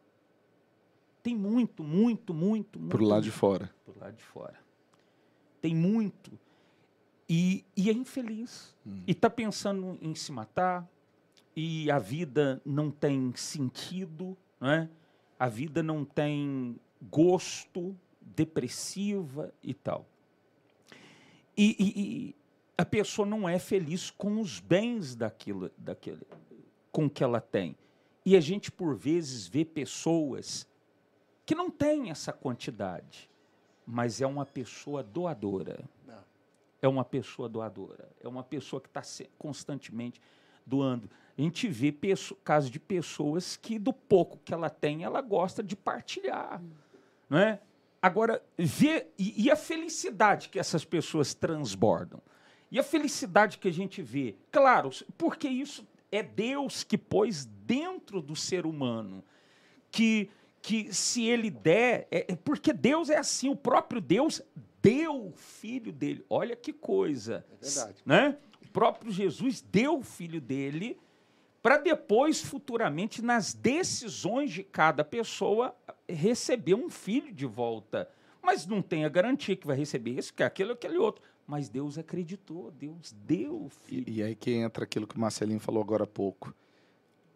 [1.23, 2.97] Tem muito, muito, muito, muito.
[2.97, 3.73] Pro lado de fora.
[3.85, 4.59] Pro lado de fora.
[5.61, 6.33] Tem muito.
[7.29, 8.75] E, e é infeliz.
[9.07, 10.89] E está pensando em se matar,
[11.61, 14.89] e a vida não tem sentido, não é?
[15.37, 16.79] a vida não tem
[17.11, 20.07] gosto, depressiva e tal.
[21.57, 22.37] E, e- e
[22.77, 26.25] a pessoa não é feliz com os bens daquilo, daquele,
[26.93, 27.77] com que ela tem.
[28.25, 30.65] E a gente, por vezes, vê pessoas
[31.45, 33.29] que não têm essa quantidade,
[33.85, 35.83] mas é uma pessoa doadora.
[36.07, 36.23] Não.
[36.81, 38.09] É uma pessoa doadora.
[38.21, 39.03] É uma pessoa que está
[39.37, 40.21] constantemente
[40.65, 41.11] doando.
[41.39, 41.95] A gente vê
[42.43, 46.61] casos de pessoas que, do pouco que ela tem, ela gosta de partilhar.
[46.61, 46.71] Hum.
[47.31, 47.61] Não é?
[48.03, 52.21] Agora, vê, e, e a felicidade que essas pessoas transbordam.
[52.73, 54.35] E a felicidade que a gente vê.
[54.51, 59.23] Claro, porque isso é Deus que pôs dentro do ser humano.
[59.93, 60.29] Que,
[60.61, 62.09] que se ele der.
[62.11, 64.43] É, é, porque Deus é assim, o próprio Deus
[64.83, 66.25] deu o filho dele.
[66.29, 67.45] Olha que coisa.
[67.53, 68.03] É verdade.
[68.05, 68.37] Né?
[68.61, 70.99] O próprio Jesus deu o filho dele
[71.69, 75.77] para depois, futuramente, nas decisões de cada pessoa,
[76.09, 78.09] receber um filho de volta.
[78.41, 81.23] Mas não tem a garantia que vai receber esse, que é aquele ou aquele outro.
[81.47, 84.05] Mas Deus acreditou, Deus deu o filho.
[84.09, 86.55] E, e aí que entra aquilo que o Marcelinho falou agora há pouco.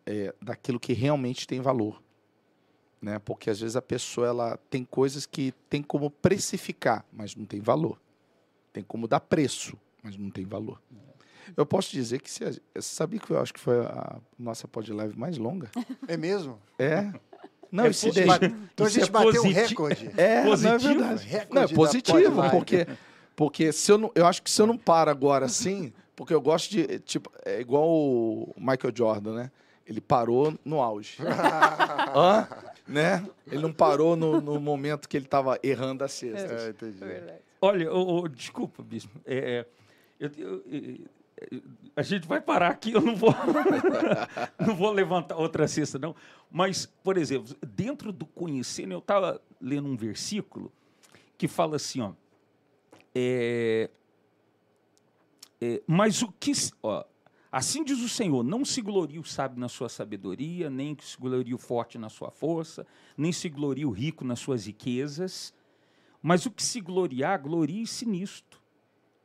[0.06, 2.02] É, daquilo que realmente tem valor.
[3.02, 3.18] Né?
[3.18, 7.60] Porque às vezes a pessoa ela tem coisas que tem como precificar, mas não tem
[7.60, 8.00] valor.
[8.72, 10.80] Tem como dar preço, mas não tem valor.
[10.90, 11.12] É.
[11.56, 15.18] Eu posso dizer que você sabia que eu acho que foi a nossa pod live
[15.18, 15.70] mais longa?
[16.08, 16.58] É mesmo?
[16.78, 17.12] É.
[17.70, 20.10] Não, é isso Então a gente é bateu um recorde.
[20.16, 20.68] É, positivo.
[20.68, 21.48] Não é verdade.
[21.50, 22.86] Não, é positivo, porque,
[23.34, 26.40] porque se eu, não, eu acho que se eu não paro agora assim, porque eu
[26.40, 29.50] gosto de, tipo, é igual o Michael Jordan, né?
[29.86, 31.16] Ele parou no auge.
[32.14, 32.46] Hã?
[32.86, 33.26] Né?
[33.50, 36.52] Ele não parou no, no momento que ele estava errando a cesta.
[36.52, 36.98] É, entendi.
[37.60, 39.20] Olha, oh, oh, desculpa, Bispo.
[39.24, 39.64] É,
[40.20, 40.62] eu, eu,
[41.94, 43.34] a gente vai parar aqui, eu não vou,
[44.58, 46.14] não vou levantar outra cesta, não.
[46.50, 50.72] Mas, por exemplo, dentro do conhecendo, eu estava lendo um versículo
[51.36, 52.12] que fala assim, ó,
[53.14, 53.90] é,
[55.60, 56.52] é, mas o que,
[56.82, 57.04] ó,
[57.50, 61.54] assim diz o Senhor, não se glorie o sábio na sua sabedoria, nem se glorie
[61.54, 62.86] o forte na sua força,
[63.16, 65.54] nem se glorie o rico nas suas riquezas,
[66.22, 68.62] mas o que se gloriar, glorie-se nisto,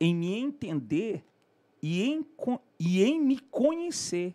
[0.00, 1.24] em me entender
[1.82, 2.26] e em,
[2.78, 4.34] e em me conhecer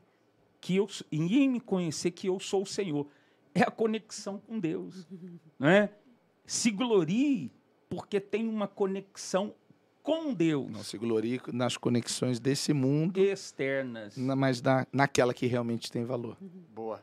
[0.60, 3.08] que eu e em me conhecer que eu sou o Senhor.
[3.54, 5.08] É a conexão com Deus,
[5.60, 5.94] não é?
[6.46, 7.52] Se glorie
[7.90, 9.54] porque tem uma conexão
[10.02, 10.70] com Deus.
[10.70, 16.38] Não se glorie nas conexões desse mundo externas, mas na, naquela que realmente tem valor.
[16.74, 17.02] Boa.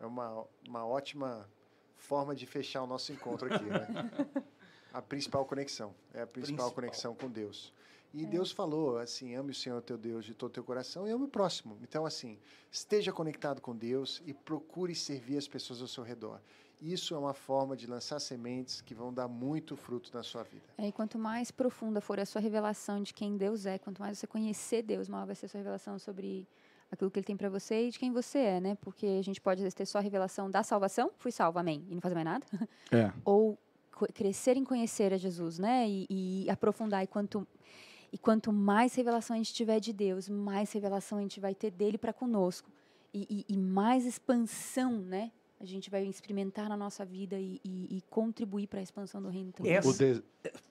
[0.00, 1.48] É uma, uma ótima
[1.96, 3.86] forma de fechar o nosso encontro aqui, né?
[4.92, 5.94] A principal conexão.
[6.14, 6.72] É a principal, principal.
[6.72, 7.70] conexão com Deus.
[8.12, 8.26] E é.
[8.26, 11.24] Deus falou assim: ame o Senhor teu Deus de todo o teu coração e ame
[11.24, 11.78] o próximo.
[11.82, 12.38] Então, assim,
[12.70, 16.40] esteja conectado com Deus e procure servir as pessoas ao seu redor.
[16.80, 20.66] Isso é uma forma de lançar sementes que vão dar muito fruto na sua vida.
[20.76, 24.18] É, e quanto mais profunda for a sua revelação de quem Deus é, quanto mais
[24.18, 26.46] você conhecer Deus, maior vai ser a sua revelação sobre
[26.90, 28.74] aquilo que Ele tem para você e de quem você é, né?
[28.76, 32.00] Porque a gente pode ter só a revelação da salvação, fui salvo, amém, e não
[32.00, 32.46] fazer mais nada.
[32.92, 33.10] É.
[33.24, 33.58] Ou
[34.12, 35.88] crescer em conhecer a Jesus, né?
[35.88, 36.06] E,
[36.44, 37.02] e aprofundar.
[37.02, 37.46] E quanto
[38.12, 41.70] e quanto mais revelação a gente tiver de Deus, mais revelação a gente vai ter
[41.70, 42.70] dele para conosco.
[43.12, 45.32] E, e, e, mais expansão, né?
[45.58, 49.52] A gente vai experimentar na nossa vida e, e contribuir para a expansão do reino
[49.52, 49.72] também.
[49.72, 50.22] Essa, de...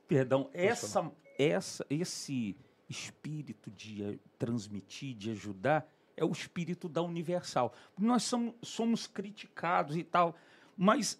[0.07, 2.55] Perdão, essa, essa, esse
[2.87, 7.73] espírito de transmitir, de ajudar, é o espírito da universal.
[7.97, 10.35] Nós somos, somos criticados e tal,
[10.77, 11.19] mas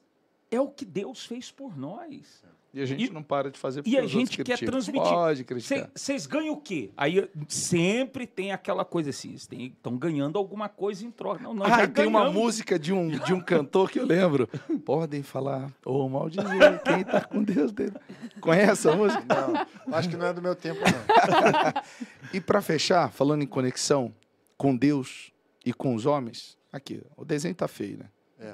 [0.51, 2.43] é o que Deus fez por nós.
[2.75, 5.09] E a gente e, não para de fazer E a gente quer transmitir.
[5.09, 5.89] Pode criticar.
[5.95, 6.91] Vocês ganham o quê?
[6.97, 11.41] Aí sempre tem aquela coisa assim, estão ganhando alguma coisa em troca.
[11.41, 14.49] Não, nós ah, tem uma música de um, de um cantor que eu lembro.
[14.83, 17.95] Podem falar ou mal dizer quem está com Deus dele.
[18.41, 19.23] Conhece a música?
[19.23, 21.81] Não, acho que não é do meu tempo, não.
[22.33, 24.13] e para fechar, falando em conexão
[24.57, 25.31] com Deus
[25.65, 28.09] e com os homens, aqui, o desenho está feio, né?
[28.37, 28.53] É.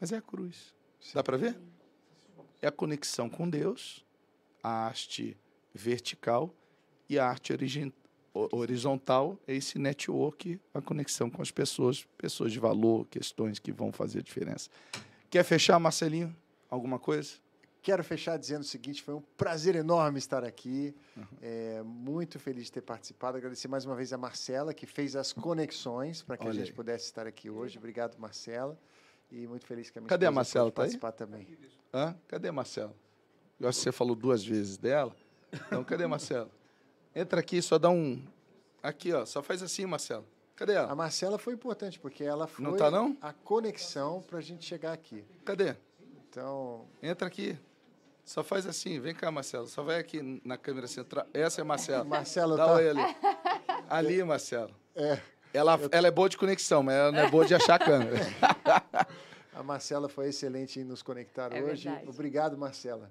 [0.00, 0.74] Mas é a cruz.
[1.14, 1.56] Dá para ver?
[2.60, 4.04] É a conexão com Deus,
[4.62, 5.36] a arte
[5.74, 6.54] vertical
[7.08, 7.52] e a arte
[8.52, 13.92] horizontal é esse network, a conexão com as pessoas, pessoas de valor, questões que vão
[13.92, 14.68] fazer diferença.
[15.30, 16.34] Quer fechar, Marcelinho?
[16.68, 17.34] Alguma coisa?
[17.82, 20.92] Quero fechar dizendo o seguinte: foi um prazer enorme estar aqui.
[21.16, 21.24] Uhum.
[21.40, 23.36] É, muito feliz de ter participado.
[23.36, 26.70] Agradecer mais uma vez a Marcela, que fez as conexões para que Olha a gente
[26.70, 26.74] aí.
[26.74, 27.78] pudesse estar aqui hoje.
[27.78, 28.76] Obrigado, Marcela.
[29.30, 30.70] E muito feliz que a minha Cadê a Marcela?
[30.70, 31.14] Tá participar aí?
[31.14, 31.58] também.
[31.92, 32.14] Hã?
[32.28, 32.94] Cadê a Marcela?
[33.58, 35.14] Eu acho que você falou duas vezes dela.
[35.52, 36.50] Então, cadê a Marcela?
[37.14, 38.22] Entra aqui, só dá um.
[38.82, 39.24] Aqui, ó.
[39.24, 40.24] Só faz assim, Marcela.
[40.54, 40.90] Cadê ela?
[40.90, 43.16] A Marcela foi importante, porque ela foi não tá, não?
[43.20, 45.24] a conexão para a gente chegar aqui.
[45.44, 45.74] Cadê?
[46.28, 46.86] Então.
[47.02, 47.58] Entra aqui.
[48.24, 49.66] Só faz assim, vem cá, Marcelo.
[49.66, 51.26] Só vai aqui na câmera central.
[51.32, 52.04] Essa é Marcelo.
[52.04, 53.16] Marcelo Dá tá- oi ali.
[53.88, 54.74] Ali, Marcelo.
[54.94, 55.20] É,
[55.54, 58.18] Ela, ela é boa de conexão, mas ela não é boa de achar a câmera.
[59.56, 61.88] a Marcela foi excelente em nos conectar É hoje.
[61.88, 62.08] verdade.
[62.08, 63.10] Obrigado, Marcela.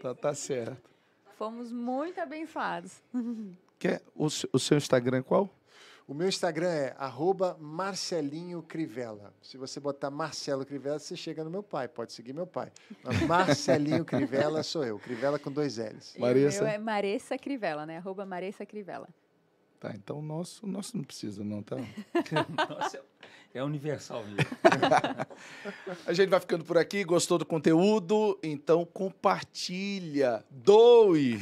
[0.00, 0.90] Tá, tá certo.
[1.36, 3.02] Fomos muito abençoados.
[3.78, 5.50] Quer, o, o seu Instagram é qual?
[6.06, 9.32] O meu Instagram é arroba Marcelinho Crivella.
[9.40, 11.88] Se você botar Marcelo Crivella, você chega no meu pai.
[11.88, 12.72] Pode seguir meu pai.
[13.04, 14.98] Mas Marcelinho Crivella sou eu.
[14.98, 16.14] Crivella com dois L's.
[16.16, 16.64] E Maressa?
[16.64, 17.98] meu é Maressa Crivella, né?
[17.98, 19.08] Arroba Maressa Crivella.
[19.82, 21.74] Tá, então o nosso, o nosso não precisa, não, tá?
[22.70, 23.02] Nossa,
[23.52, 24.48] é universal mesmo.
[26.06, 27.02] A gente vai ficando por aqui.
[27.02, 28.38] Gostou do conteúdo?
[28.44, 31.36] Então compartilha, doe,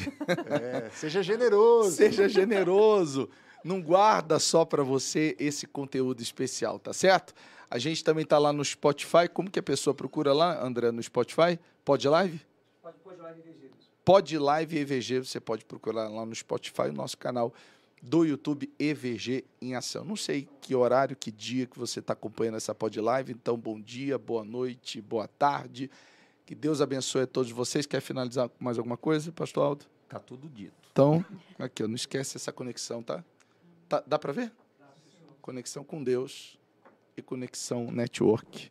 [0.49, 1.91] É, seja generoso.
[1.91, 3.29] seja generoso.
[3.63, 7.35] Não guarda só para você esse conteúdo especial, tá certo?
[7.71, 9.29] A gente também tá lá no Spotify.
[9.31, 11.61] Como que a pessoa procura lá, André, no Spotify?
[11.85, 12.41] Pode live?
[12.81, 13.71] Pode, pode lá EVG.
[14.03, 17.53] Pode Live EVG, você pode procurar lá no Spotify, o nosso canal
[18.01, 20.05] do YouTube EVG em Ação.
[20.05, 23.81] Não sei que horário, que dia que você está acompanhando essa Pod Live, então bom
[23.81, 25.91] dia, boa noite, boa tarde.
[26.47, 27.87] Que Deus abençoe a todos vocês.
[27.87, 29.85] Quer finalizar com mais alguma coisa, Pastor Aldo?
[30.09, 30.73] Tá tudo dito.
[30.91, 31.25] Então,
[31.59, 33.25] aqui, ó, não esquece essa conexão, tá?
[33.89, 34.53] Tá- dá para ver?
[35.41, 36.59] Conexão com Deus
[37.17, 38.71] e conexão network.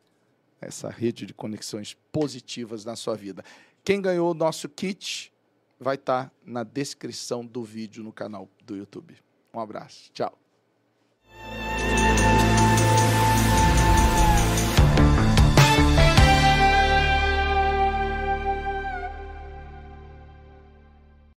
[0.59, 3.43] Essa rede de conexões positivas na sua vida.
[3.83, 5.31] Quem ganhou o nosso kit
[5.79, 9.15] vai estar na descrição do vídeo no canal do YouTube.
[9.53, 10.11] Um abraço.
[10.11, 10.37] Tchau.